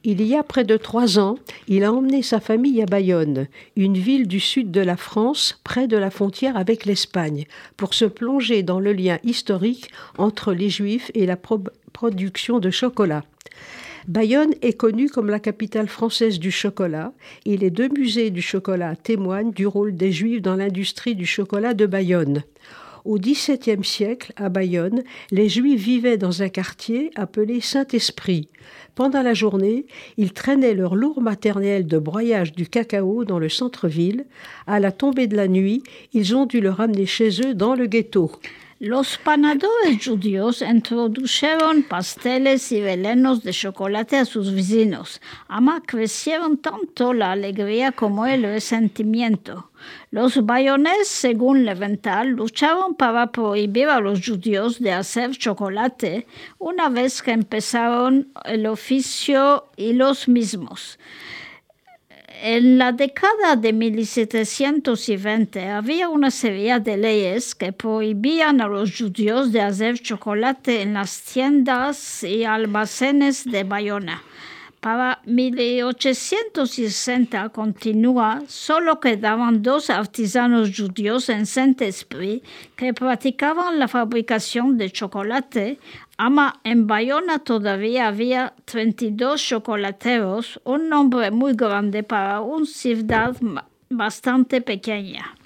Il 0.05 0.23
y 0.23 0.37
a 0.37 0.45
près 0.45 0.65
de 0.65 0.77
trois 0.77 1.19
ans, 1.19 1.35
il 1.67 1.83
a 1.83 1.93
emmené 1.93 2.23
sa 2.23 2.39
famille 2.39 2.81
à 2.81 2.87
Bayonne, 2.87 3.49
une 3.77 3.99
ville 3.99 4.29
du 4.29 4.39
sud 4.39 4.71
de 4.71 4.81
la 4.81 4.97
France, 4.97 5.61
près 5.65 5.89
de 5.89 5.97
la 5.97 6.11
frontière 6.11 6.57
avec 6.57 6.87
l'Espagne, 6.87 7.47
pour 7.77 7.95
se 7.95 8.05
plonger 8.05 8.63
dans 8.63 8.79
le 8.79 8.93
lien 8.93 9.19
historique 9.25 9.91
entre 10.17 10.53
les 10.53 10.71
Juifs 10.71 11.11
et 11.15 11.27
la 11.27 11.37
production 11.37 12.61
de 12.61 12.71
chocolat. 12.71 13.25
Bayonne 14.09 14.55
est 14.63 14.73
connue 14.73 15.11
comme 15.11 15.29
la 15.29 15.39
capitale 15.39 15.87
française 15.87 16.39
du 16.39 16.51
chocolat 16.51 17.13
et 17.45 17.59
les 17.59 17.69
deux 17.69 17.91
musées 17.91 18.31
du 18.31 18.41
chocolat 18.41 18.97
témoignent 18.97 19.53
du 19.53 19.67
rôle 19.67 19.95
des 19.95 20.13
Juifs 20.13 20.41
dans 20.41 20.57
l'industrie 20.57 21.15
du 21.15 21.27
chocolat 21.27 21.75
de 21.75 21.85
Bayonne. 21.85 22.43
Au 23.05 23.19
XVIIe 23.19 23.85
siècle, 23.85 24.33
à 24.37 24.49
Bayonne, 24.49 25.03
les 25.31 25.51
Juifs 25.51 25.83
vivaient 25.83 26.17
dans 26.17 26.43
un 26.43 26.49
quartier 26.49 27.11
appelé 27.17 27.61
Saint-Esprit. 27.61 28.49
Pendant 28.95 29.23
la 29.23 29.35
journée, 29.35 29.85
ils 30.17 30.33
traînaient 30.33 30.73
leur 30.73 30.95
lourd 30.95 31.21
matériel 31.21 31.87
de 31.87 31.99
broyage 31.99 32.53
du 32.53 32.67
cacao 32.67 33.27
dans 33.27 33.39
le 33.39 33.51
centre-ville. 33.51 34.25
À 34.67 34.81
la 34.81 34.91
tombée 34.91 35.27
de 35.27 35.37
la 35.37 35.49
nuit, 35.49 35.83
ils 36.15 36.35
ont 36.35 36.47
dû 36.47 36.63
le 36.63 36.71
ramener 36.71 37.05
chez 37.05 37.29
eux 37.47 37.53
dans 37.53 37.75
le 37.75 37.85
ghetto. 37.85 38.33
Los 38.81 39.19
panadores 39.19 40.05
judíos 40.05 40.63
introdujeron 40.63 41.83
pasteles 41.83 42.71
y 42.71 42.81
velenos 42.81 43.43
de 43.43 43.53
chocolate 43.53 44.19
a 44.19 44.25
sus 44.25 44.55
vecinos. 44.55 45.21
Ama 45.49 45.83
crecieron 45.85 46.59
tanto 46.59 47.13
la 47.13 47.33
alegría 47.33 47.91
como 47.91 48.25
el 48.29 48.45
resentimiento. 48.45 49.73
Los 50.13 50.47
bayones, 50.47 51.09
según 51.09 51.65
Leventhal, 51.65 52.29
lucharon 52.29 52.95
para 52.95 53.33
prohibir 53.33 53.89
a 53.89 53.99
los 53.99 54.25
judíos 54.25 54.79
de 54.79 54.93
hacer 54.93 55.33
chocolate 55.33 56.29
una 56.59 56.89
vez 56.89 57.21
que 57.21 57.33
empezaron 57.33 58.29
el 58.45 58.65
oficio 58.69 59.65
y 59.77 59.93
los 59.95 60.29
mismos. 60.29 61.01
En 62.41 62.79
la 62.79 62.93
década 62.93 63.57
de 63.57 63.73
1720 63.73 65.71
había 65.71 66.09
una 66.09 66.31
serie 66.31 66.79
de 66.79 66.97
leyes 66.97 67.57
que 67.57 67.73
prohibían 67.73 68.61
a 68.61 68.69
los 68.69 68.97
judíos 68.97 69.51
de 69.51 69.61
hacer 69.61 69.99
chocolate 69.99 70.83
en 70.83 70.95
las 70.95 71.21
tiendas 71.23 72.23
y 72.23 72.45
almacenes 72.45 73.45
de 73.45 73.65
Bayona. 73.65 74.23
Para 74.79 75.21
1860 75.25 77.49
continúa, 77.49 78.45
solo 78.47 79.01
quedaban 79.01 79.61
dos 79.61 79.91
artesanos 79.91 80.71
judíos 80.77 81.29
en 81.31 81.45
Saint-Esprit 81.45 82.45
que 82.77 82.95
practicaban 82.95 83.81
la 83.81 83.89
fabricación 83.89 84.79
de 84.79 84.93
chocolate. 84.93 85.81
Ama 86.21 86.61
en 86.65 86.89
Bayona 86.89 87.39
todavía 87.39 88.09
había 88.09 88.55
32 88.65 89.41
chocolateros, 89.41 90.61
un 90.65 90.89
nombre 90.89 91.31
muy 91.31 91.53
grande 91.55 92.03
para 92.03 92.41
una 92.41 92.67
ciudad 92.67 93.37
bastante 93.89 94.61
pequeña. 94.61 95.38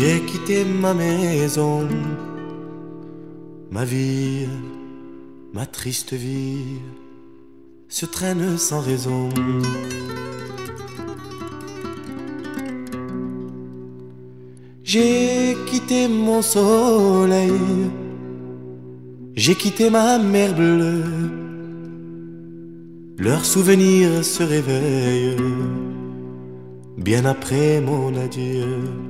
J'ai 0.00 0.20
quitté 0.22 0.64
ma 0.64 0.94
maison, 0.94 1.86
ma 3.70 3.84
vie, 3.84 4.48
ma 5.52 5.66
triste 5.66 6.14
vie 6.14 6.80
se 7.86 8.06
traîne 8.06 8.56
sans 8.56 8.80
raison. 8.80 9.28
J'ai 14.82 15.54
quitté 15.66 16.08
mon 16.08 16.40
soleil, 16.40 17.60
j'ai 19.34 19.54
quitté 19.54 19.90
ma 19.90 20.16
mer 20.16 20.54
bleue, 20.54 21.04
leurs 23.18 23.44
souvenirs 23.44 24.24
se 24.24 24.42
réveillent 24.42 25.36
bien 26.96 27.26
après 27.26 27.82
mon 27.82 28.16
adieu. 28.16 29.09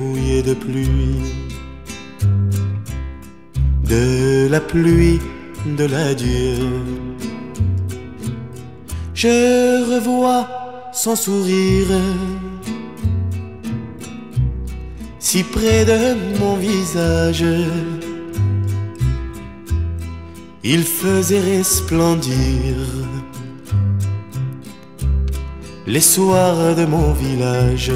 de 0.39 0.53
pluie, 0.53 1.35
de 3.83 4.47
la 4.49 4.61
pluie 4.61 5.19
de 5.65 5.85
l'adieu. 5.85 6.55
Je 9.13 9.93
revois 9.93 10.47
son 10.93 11.15
sourire 11.15 11.99
si 15.19 15.43
près 15.43 15.83
de 15.85 15.99
mon 16.39 16.55
visage. 16.55 17.45
Il 20.63 20.83
faisait 20.83 21.45
resplendir 21.57 22.75
les 25.87 26.05
soirs 26.15 26.75
de 26.75 26.85
mon 26.85 27.11
village 27.13 27.91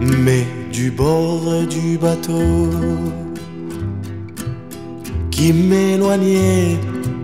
mais 0.00 0.46
du 0.72 0.90
bord 0.90 1.66
du 1.68 1.98
bateau 1.98 2.70
qui 5.30 5.52
m'éloignait 5.52 6.78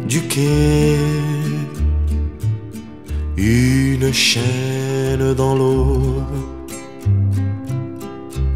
du 0.09 0.21
quai. 0.23 0.97
Une 3.37 4.13
chaîne 4.13 5.35
dans 5.35 5.55
l'eau 5.55 6.23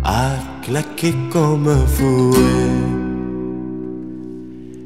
a 0.04 0.30
claqué 0.62 1.14
comme 1.32 1.68
un 1.68 1.86
fouet. 1.86 2.36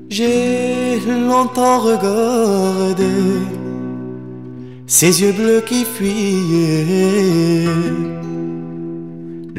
J'ai 0.09 1.01
longtemps 1.07 1.81
regardé 1.81 3.13
ses 4.87 5.23
yeux 5.23 5.33
bleus 5.33 5.63
qui 5.67 5.85
fuyaient 5.85 7.67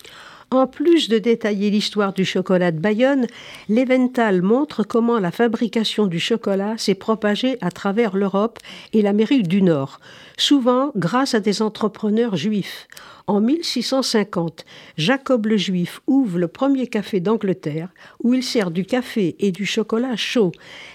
En 0.51 0.67
plus 0.67 1.09
de 1.09 1.19
détailler 1.19 1.71
l'histoire 1.71 2.13
du 2.13 2.25
chocolat 2.25 2.71
de 2.71 2.79
Bayonne, 2.79 3.27
l'Evental 3.69 4.43
montre 4.43 4.85
comment 4.85 5.19
la 5.19 5.31
fabrication 5.31 6.07
du 6.07 6.21
chocolat 6.21 6.77
s'est 6.79 6.95
propagée 6.95 7.57
à 7.61 7.71
travers 7.71 8.17
l'Europe 8.17 8.59
et 8.93 9.03
l'Amérique 9.03 9.49
du 9.49 9.63
Nord, 9.63 10.01
souvent 10.37 10.93
grâce 10.97 11.35
à 11.35 11.41
des 11.41 11.63
entrepreneurs 11.63 12.37
juifs. 12.37 12.89
En 13.27 13.41
1650, 13.41 14.67
Jacob 14.99 15.47
le 15.47 15.57
Juif 15.57 16.03
ouvre 16.07 16.39
le 16.39 16.47
premier 16.47 16.89
café 16.89 17.21
d'Angleterre 17.21 17.89
où 18.23 18.35
il 18.35 18.43
sert 18.43 18.71
du 18.71 18.85
café 18.85 19.35
et 19.39 19.51
du 19.51 19.65
chocolat 19.65 20.15
chaud. 20.15 20.53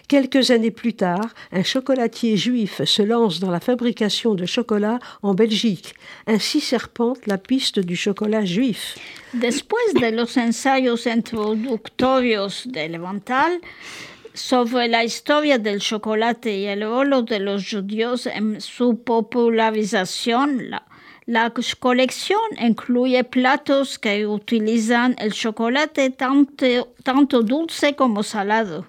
Quelques 0.07 0.51
années 0.51 0.69
plus 0.69 0.93
tard, 0.93 1.33
un 1.51 1.63
chocolatier 1.63 2.37
juif 2.37 2.83
se 2.83 3.01
lance 3.01 3.39
dans 3.39 3.49
la 3.49 3.59
fabrication 3.59 4.35
de 4.35 4.45
chocolat 4.45 4.99
en 5.23 5.33
Belgique. 5.33 5.95
Ainsi 6.27 6.61
serpente 6.61 7.25
la 7.25 7.39
piste 7.39 7.79
du 7.79 7.95
chocolat 7.95 8.45
juif. 8.45 8.95
Sobre 14.39 14.87
la 14.87 15.03
historia 15.03 15.57
del 15.59 15.79
chocolate 15.79 16.57
y 16.57 16.65
el 16.65 16.81
rol 16.81 17.25
de 17.25 17.39
los 17.39 17.69
judíos 17.69 18.25
en 18.25 18.61
su 18.61 19.03
popularización, 19.03 20.69
la, 21.25 21.53
colección 21.79 22.41
incluye 22.59 23.23
platos 23.23 23.99
que 23.99 24.25
utilizan 24.25 25.15
el 25.19 25.33
chocolate 25.33 26.09
tanto 26.09 27.41
dulce 27.43 27.95
como 27.95 28.23
salado. 28.23 28.87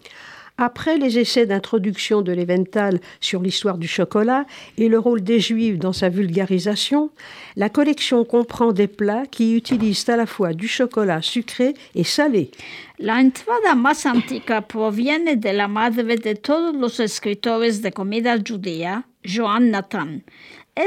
Après 0.63 0.99
les 0.99 1.19
essais 1.19 1.47
d'introduction 1.47 2.21
de 2.21 2.33
l'Evental 2.33 3.01
sur 3.19 3.41
l'histoire 3.41 3.79
du 3.79 3.89
chocolat 3.89 4.45
et 4.77 4.91
le 4.91 4.99
rôle 4.99 5.23
des 5.23 5.41
Juifs 5.41 5.79
dans 5.79 5.95
sa 5.95 6.11
vulgarisation, 6.11 7.09
la 7.57 7.71
collection 7.71 8.27
comprend 8.27 8.73
des 8.73 8.87
plats 8.87 9.25
qui 9.25 9.57
utilisent 9.57 10.07
à 10.11 10.17
la 10.17 10.27
fois 10.27 10.53
du 10.53 10.69
chocolat 10.69 11.23
sucré 11.23 11.73
et 11.95 12.05
salé. 12.05 12.51
La 12.99 13.15
entrada 13.15 13.75
más 13.75 14.05
antigua 14.05 14.61
proviene 14.61 15.37
de 15.37 15.49
la 15.49 15.67
madre 15.67 16.17
de 16.17 16.35
todos 16.35 16.77
los 16.77 17.01
escritores 17.01 17.81
de 17.81 17.91
comida 17.91 18.37
judía, 18.37 19.05
Joan 19.25 19.71
Nathan. 19.71 20.21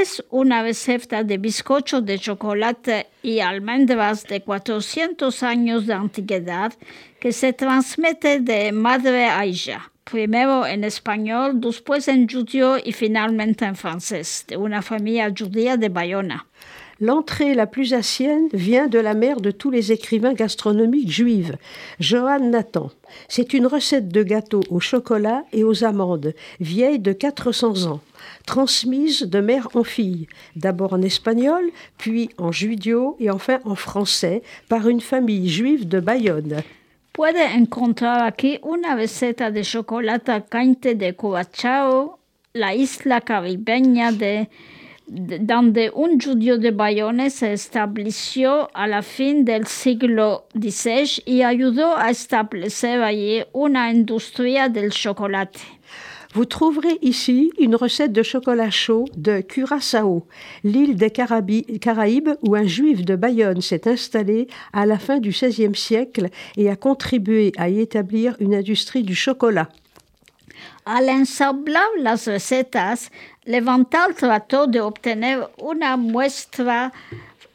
Es 0.02 0.24
una 0.32 0.64
receta 0.64 1.24
de 1.24 1.38
bizcocho 1.38 2.02
de 2.02 2.18
chocolate 2.18 3.06
y 3.22 3.42
almendras 3.42 4.24
de 4.24 4.42
400 4.42 5.44
años 5.44 5.86
de 5.86 5.94
antigüedad 5.94 6.74
que 7.20 7.32
se 7.32 7.54
transmite 7.54 8.40
de 8.40 8.72
madre 8.72 9.26
a 9.26 9.46
hija, 9.46 9.92
primero 10.04 10.66
en 10.66 10.84
español, 10.84 11.62
después 11.62 12.08
en 12.08 12.28
judío 12.28 12.78
y 12.84 12.92
finalmente 12.92 13.66
en 13.66 13.76
francés, 13.76 14.46
de 14.48 14.58
una 14.58 14.82
familia 14.82 15.32
judía 15.38 15.78
de 15.78 15.90
Bayona. 15.90 16.48
L'entrée 17.00 17.54
la 17.54 17.68
plus 17.68 17.94
ancienne 17.94 18.48
vient 18.52 18.88
de 18.88 19.00
la 19.00 19.14
mère 19.14 19.42
de 19.42 19.52
tous 19.52 19.70
les 19.70 19.92
écrivains 19.92 20.34
gastronomiques 20.34 21.12
juifs, 21.12 21.52
Johann 22.00 22.50
Nathan. 22.50 22.90
C'est 23.28 23.54
une 23.54 23.68
recette 23.68 24.10
de 24.10 24.24
gâteau 24.24 24.62
au 24.72 24.80
chocolat 24.80 25.44
et 25.52 25.64
aux 25.64 25.84
amandes, 25.84 26.34
vieille 26.60 27.00
de 27.00 27.14
400 27.14 27.86
ans, 27.86 28.02
transmise 28.46 29.24
de 29.24 29.40
mère 29.40 29.68
en 29.74 29.84
fille, 29.84 30.28
d'abord 30.56 30.94
en 30.94 31.02
espagnol, 31.02 31.72
puis 31.98 32.30
en 32.38 32.52
judio 32.52 33.16
et 33.20 33.30
enfin 33.30 33.60
en 33.66 33.76
français, 33.76 34.42
par 34.70 34.88
une 34.88 35.02
famille 35.02 35.50
juive 35.50 35.88
de 35.88 36.00
Bayonne. 36.00 36.62
Puede 37.14 37.46
encontrar 37.56 38.24
aquí 38.24 38.60
una 38.64 38.96
receta 38.96 39.52
de 39.52 39.62
chocolate 39.64 40.44
caliente 40.50 40.96
de 40.96 41.12
Curaçao, 41.14 42.18
la 42.56 42.74
isla 42.74 43.22
caribeña 43.22 44.12
de- 44.12 44.48
donde 45.08 45.92
un 45.94 46.18
judío 46.20 46.58
de 46.58 46.72
Bayonne 46.72 47.30
se 47.30 47.54
estableció 47.54 48.70
a 48.74 48.88
la 48.88 49.02
fin 49.02 49.44
del 49.44 49.68
siglo 49.68 50.46
XVI 50.56 51.22
y 51.26 51.44
ayudó 51.44 51.98
a 51.98 52.10
establecer 52.10 53.02
allí 53.04 53.44
una 53.52 53.92
industria 53.92 54.70
del 54.70 54.92
chocolate. 54.92 55.60
Vous 56.34 56.46
trouverez 56.46 56.98
ici 57.04 57.52
une 57.60 57.76
recette 57.76 58.12
de 58.12 58.24
chocolat 58.24 58.72
chaud 58.72 59.06
de 59.16 59.42
Curaçao, 59.42 60.26
l'île 60.64 60.96
des 60.96 61.12
Caraïbes 61.12 62.30
où 62.42 62.56
un 62.56 62.66
juif 62.66 63.06
de 63.06 63.16
Bayonne 63.16 63.62
s'est 63.62 63.88
installé 63.88 64.48
à 64.74 64.88
la 64.88 64.98
fin 64.98 65.20
du 65.20 65.30
XVIe 65.30 65.76
siècle 65.76 66.30
et 66.58 66.72
a 66.72 66.76
contribué 66.76 67.52
à 67.58 67.70
y 67.70 67.80
établir 67.80 68.36
une 68.40 68.56
industrie 68.56 69.04
du 69.04 69.14
chocolat. 69.14 69.70
Al 70.86 71.08
ensamblar 71.08 71.88
las 72.00 72.28
recetas, 72.28 73.12
Levantal 73.46 74.16
trató 74.16 74.66
de 74.66 74.82
obtener 74.82 75.48
una 75.62 75.98
muestra 75.98 76.92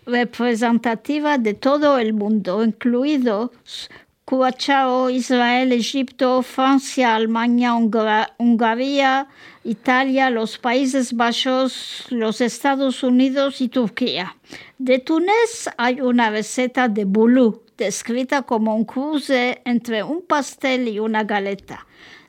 representativa 0.06 1.36
de 1.36 1.54
todo 1.54 1.98
el 1.98 2.12
mundo, 2.12 2.62
incluidos 2.62 3.50
Curazao, 4.32 5.08
Israel, 5.08 5.72
Egipto, 5.72 6.42
Francia, 6.42 7.14
Alemania, 7.16 7.72
Hungría, 7.74 9.26
Italia, 9.64 10.28
los 10.28 10.58
Países 10.58 11.14
Bajos, 11.14 12.04
los 12.10 12.42
Estados 12.42 13.02
Unidos 13.02 13.62
y 13.62 13.70
Turquía. 13.70 14.36
De 14.76 14.98
Túnez 14.98 15.70
hay 15.78 16.02
una 16.02 16.28
receta 16.28 16.88
de 16.88 17.06
boulou, 17.06 17.62
descrita 17.78 18.42
como 18.42 18.76
un 18.76 18.84
cruce 18.84 19.62
entre 19.64 20.02
un 20.02 20.20
pastel 20.20 20.88
y 20.88 20.98
una 20.98 21.24
galeta. 21.24 21.86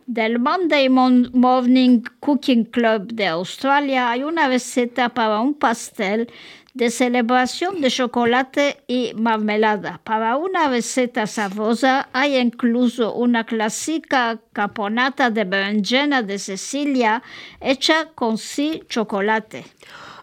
Del 0.08 0.40
Monday 0.40 0.88
Mon- 0.88 1.30
Morning 1.34 2.02
Cooking 2.22 2.64
Club 2.64 3.12
de 3.14 3.28
Australia 3.28 4.10
hay 4.10 4.24
una 4.24 4.48
receta 4.48 5.10
para 5.10 5.42
un 5.42 5.54
pastel 5.54 6.30
de 6.74 6.90
celebración 6.90 7.82
de 7.82 7.90
chocolate 7.90 8.84
y 8.88 9.14
marmelada. 9.16 10.02
Para 10.04 10.38
una 10.38 10.70
receta 10.70 11.28
sabrosa 11.28 12.10
hay 12.14 12.38
incluso 12.38 13.14
una 13.14 13.46
clásica 13.46 14.40
caponata 14.54 15.30
de 15.30 15.46
berenjena 15.46 16.22
de 16.22 16.40
Sicilia 16.40 17.24
hecha 17.60 18.10
con 18.16 18.38
sí 18.38 18.84
chocolate. 18.88 19.66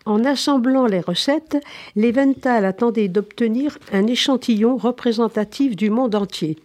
En 0.06 0.24
assemblant 0.24 0.86
les 0.86 1.00
recettes, 1.00 1.56
l'Evental 1.96 2.64
attendait 2.64 3.08
d'obtenir 3.08 3.76
un 3.92 4.06
échantillon 4.06 4.76
représentatif 4.76 5.74
du 5.74 5.90
monde 5.90 6.14
entier, 6.14 6.56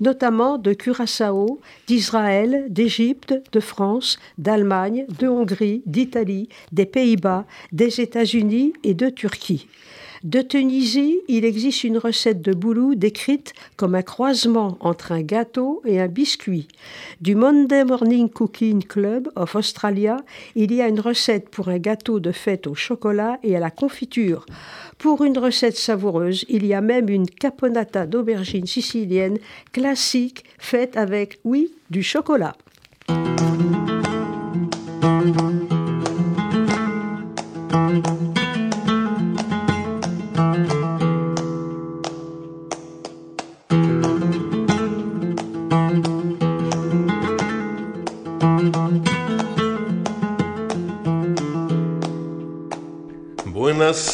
notamment 0.00 0.58
de 0.58 0.72
Curaçao, 0.72 1.60
d'Israël, 1.86 2.66
d'Égypte, 2.68 3.34
de 3.52 3.60
France, 3.60 4.18
d'Allemagne, 4.36 5.06
de 5.20 5.28
Hongrie, 5.28 5.82
d'Italie, 5.86 6.48
des 6.72 6.86
Pays-Bas, 6.86 7.44
des 7.70 8.00
États-Unis 8.00 8.72
et 8.82 8.94
de 8.94 9.10
Turquie. 9.10 9.68
De 10.24 10.42
Tunisie, 10.42 11.20
il 11.28 11.44
existe 11.44 11.84
une 11.84 11.96
recette 11.96 12.42
de 12.42 12.52
boulou 12.52 12.96
décrite 12.96 13.52
comme 13.76 13.94
un 13.94 14.02
croisement 14.02 14.76
entre 14.80 15.12
un 15.12 15.22
gâteau 15.22 15.80
et 15.84 16.00
un 16.00 16.08
biscuit. 16.08 16.66
Du 17.20 17.36
Monday 17.36 17.84
Morning 17.84 18.28
Cooking 18.28 18.82
Club 18.82 19.28
of 19.36 19.54
Australia, 19.54 20.16
il 20.56 20.74
y 20.74 20.82
a 20.82 20.88
une 20.88 20.98
recette 20.98 21.48
pour 21.50 21.68
un 21.68 21.78
gâteau 21.78 22.18
de 22.18 22.32
fête 22.32 22.66
au 22.66 22.74
chocolat 22.74 23.38
et 23.44 23.54
à 23.54 23.60
la 23.60 23.70
confiture. 23.70 24.44
Pour 24.98 25.22
une 25.22 25.38
recette 25.38 25.76
savoureuse, 25.76 26.44
il 26.48 26.66
y 26.66 26.74
a 26.74 26.80
même 26.80 27.08
une 27.08 27.30
caponata 27.30 28.06
d'aubergine 28.06 28.66
sicilienne 28.66 29.38
classique 29.72 30.44
faite 30.58 30.96
avec, 30.96 31.38
oui, 31.44 31.72
du 31.90 32.02
chocolat. 32.02 32.56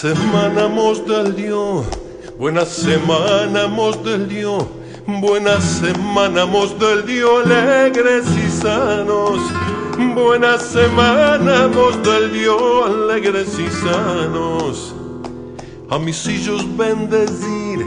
Semana, 0.05 0.69
mos 0.69 1.07
del 1.07 1.35
Dio. 1.35 1.83
Buena 2.39 2.67
semana, 2.67 3.67
mos 3.69 4.05
del 4.05 4.29
Dio. 4.29 4.69
Buena 5.07 5.59
semana, 5.63 6.45
mos 6.45 6.79
del 6.79 7.07
Dio, 7.07 7.39
alegres 7.39 8.27
y 8.37 8.51
sanos. 8.51 9.41
Buena 10.15 10.59
semana, 10.59 11.69
mos 11.69 12.03
del 12.03 12.35
Dio, 12.35 12.85
alegres 12.85 13.59
y 13.59 13.71
sanos. 13.71 14.95
A 15.89 15.99
mis 15.99 16.27
hijos 16.27 16.67
bendecir, 16.77 17.87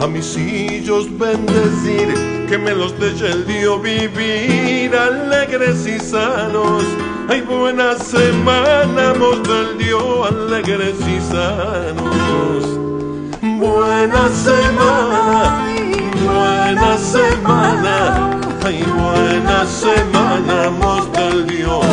a 0.00 0.06
mis 0.06 0.38
hijos 0.38 1.06
bendecir, 1.18 2.46
que 2.48 2.56
me 2.56 2.74
los 2.74 2.98
deje 2.98 3.26
el 3.32 3.46
Dios 3.46 3.82
vivir 3.82 4.96
alegres 4.96 5.86
y 5.86 5.98
sanos. 6.00 6.84
Ay, 7.26 7.40
buena 7.40 7.94
semana, 7.98 9.14
mos 9.18 9.42
del 9.42 9.78
Dios, 9.78 10.28
alegres 10.28 10.96
y 11.00 11.20
sanos. 11.20 12.64
Buena 13.40 14.28
semana, 14.28 15.66
buena 16.22 16.98
semana, 16.98 18.40
ay, 18.64 18.84
buena 18.84 19.64
semana, 19.64 20.70
mos 20.70 21.10
del 21.12 21.46
Dios. 21.46 21.86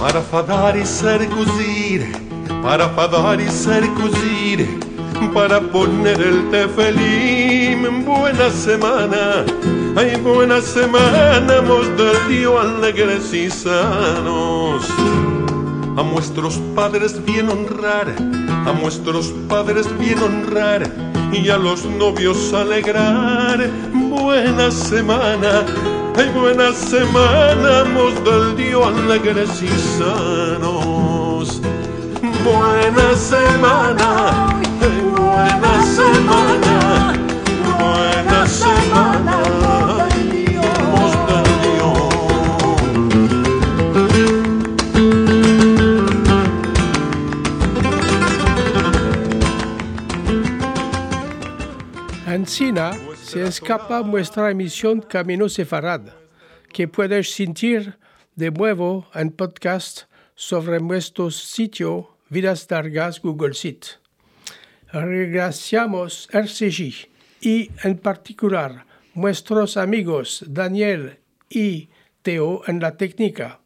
Para 0.00 0.20
fadar 0.22 0.76
y 0.76 0.84
circuncir, 0.84 2.23
para 2.64 2.88
fadar 2.88 3.38
y 3.42 3.48
circuncir, 3.50 4.80
para 5.34 5.60
poner 5.60 6.18
el 6.18 6.50
tefelim. 6.50 8.04
Buena 8.06 8.50
semana, 8.50 9.44
ay, 9.96 10.16
buena 10.22 10.62
semana, 10.62 11.60
mos 11.60 11.86
del 11.98 12.16
Dios 12.26 12.58
alegres 12.58 13.34
y 13.34 13.50
sanos. 13.50 14.88
A 15.98 16.02
nuestros 16.02 16.56
padres 16.74 17.22
bien 17.26 17.50
honrar, 17.50 18.14
a 18.66 18.72
nuestros 18.80 19.26
padres 19.46 19.86
bien 19.98 20.18
honrar 20.22 20.90
y 21.32 21.50
a 21.50 21.58
los 21.58 21.84
novios 21.84 22.54
alegrar. 22.54 23.68
Buena 23.92 24.70
semana, 24.70 25.66
Ay, 26.16 26.30
buena 26.30 26.72
semana, 26.72 27.84
mos 27.92 28.14
del 28.24 28.56
dio 28.56 28.84
sanos. 29.98 31.03
Buena 32.44 33.16
semana, 33.16 34.60
buena 35.16 35.82
semana, 35.82 37.14
buena 37.78 38.46
semana. 38.46 39.44
Encina 52.26 52.92
se 53.22 53.42
escapa 53.42 54.02
nuestra 54.02 54.50
emisión 54.50 55.00
Camino 55.00 55.48
Sefarad, 55.48 56.02
que 56.70 56.88
puedes 56.88 57.32
sentir 57.32 57.96
de 58.36 58.50
nuevo 58.50 59.06
en 59.14 59.30
podcast 59.30 60.02
sobre 60.34 60.78
nuestro 60.80 61.30
sitio 61.30 62.13
Vidas 62.30 62.66
Largas 62.70 63.20
Google 63.22 63.54
Sit. 63.54 64.00
Agradecemos 64.92 66.28
RCJ 66.32 67.08
y 67.40 67.70
en 67.84 67.96
particular 67.96 68.86
nuestros 69.14 69.76
amigos 69.76 70.44
Daniel 70.46 71.18
y 71.50 71.88
Théo 72.22 72.62
en 72.66 72.80
la 72.80 72.96
técnica. 72.96 73.60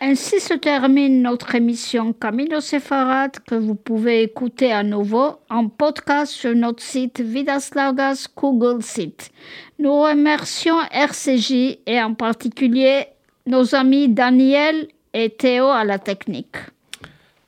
Ainsi 0.00 0.40
se 0.40 0.58
termine 0.58 1.22
notre 1.22 1.54
émission 1.54 2.12
Camino 2.12 2.60
Sefarad 2.60 3.30
que 3.46 3.54
vous 3.54 3.74
pouvez 3.74 4.22
écouter 4.22 4.70
à 4.70 4.82
nouveau 4.82 5.38
en 5.48 5.68
podcast 5.68 6.32
sur 6.32 6.54
notre 6.54 6.82
site 6.82 7.20
Vidas 7.20 7.70
Largas 7.74 8.26
Google 8.36 8.82
Site. 8.82 9.30
Nous 9.78 9.98
remercions 10.02 10.76
RCJ 10.90 11.78
et 11.86 12.02
en 12.02 12.12
particulier 12.12 13.06
nos 13.46 13.74
amis 13.74 14.10
Daniel 14.10 14.88
et 15.14 15.30
Théo 15.30 15.68
à 15.68 15.84
la 15.84 15.98
technique. 15.98 16.56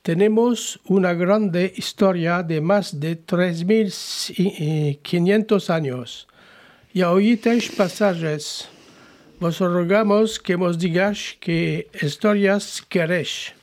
Tenemos 0.09 0.81
una 0.85 1.13
grande 1.13 1.71
historia 1.77 2.41
de 2.41 2.61
más 2.61 2.99
de 2.99 3.23
3.500 3.23 5.69
años. 5.69 6.27
Y 6.91 7.03
oítes 7.03 7.69
pasajes. 7.69 8.67
Vos 9.39 9.59
rogamos 9.59 10.39
que 10.39 10.57
nos 10.57 10.79
digas 10.79 11.37
qué 11.39 11.89
historias 12.01 12.83
queréis. 12.89 13.53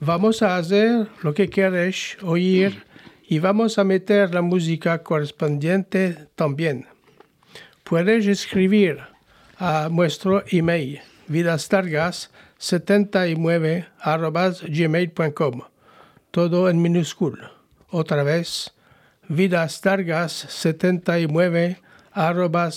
Vamos 0.00 0.42
a 0.42 0.58
hacer 0.58 1.08
lo 1.22 1.32
que 1.32 1.48
queréis 1.48 2.18
oír 2.20 2.84
y 3.26 3.38
vamos 3.38 3.78
a 3.78 3.84
meter 3.84 4.34
la 4.34 4.42
música 4.42 5.02
correspondiente 5.02 6.28
también. 6.34 6.88
Puedes 7.84 8.26
escribir 8.26 8.98
a 9.56 9.88
nuestro 9.90 10.44
email 10.50 11.00
vidastargas79 12.64 14.68
gmail.com 14.68 15.60
todo 16.30 16.68
en 16.68 16.80
minúscula. 16.82 17.52
Otra 17.90 18.22
vez, 18.24 18.72
vidastargas79 19.30 21.76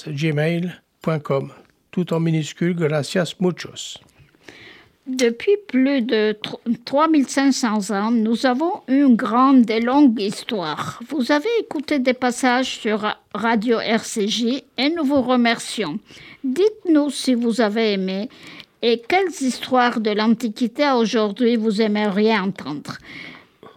gmail.com 0.07 1.49
tout 1.89 2.13
en 2.13 2.19
minuscule. 2.19 2.73
Gracias 2.75 3.35
muchos. 3.39 3.99
Depuis 5.09 5.55
plus 5.69 6.01
de 6.01 6.37
tr- 6.43 6.59
3500 6.83 7.91
ans, 7.91 8.11
nous 8.11 8.45
avons 8.45 8.81
une 8.89 9.15
grande 9.15 9.69
et 9.71 9.79
longue 9.79 10.19
histoire. 10.19 10.99
Vous 11.09 11.31
avez 11.31 11.47
écouté 11.61 11.99
des 11.99 12.13
passages 12.13 12.79
sur 12.81 12.99
Ra- 12.99 13.17
Radio 13.33 13.79
RCJ 13.79 14.63
et 14.77 14.89
nous 14.89 15.05
vous 15.05 15.21
remercions. 15.21 15.97
Dites-nous 16.43 17.09
si 17.09 17.35
vous 17.35 17.61
avez 17.61 17.93
aimé 17.93 18.27
et 18.81 19.01
quelles 19.07 19.41
histoires 19.41 19.99
de 19.99 20.09
l'Antiquité 20.11 20.89
aujourd'hui 20.91 21.55
vous 21.55 21.81
aimeriez 21.81 22.37
entendre? 22.37 22.97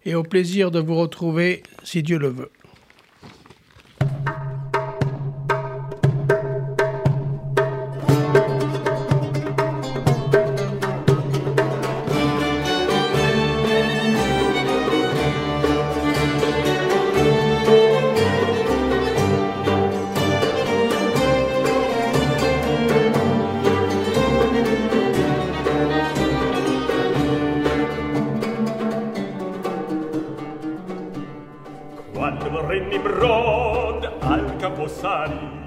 Et 0.04 0.14
au 0.14 0.22
plaisir 0.22 0.70
de 0.70 0.80
vous 0.80 1.00
retrouver 1.00 1.62
si 1.84 2.02
Dieu 2.02 2.18
le 2.18 2.28
veut. 2.28 2.50
mari 35.12 35.61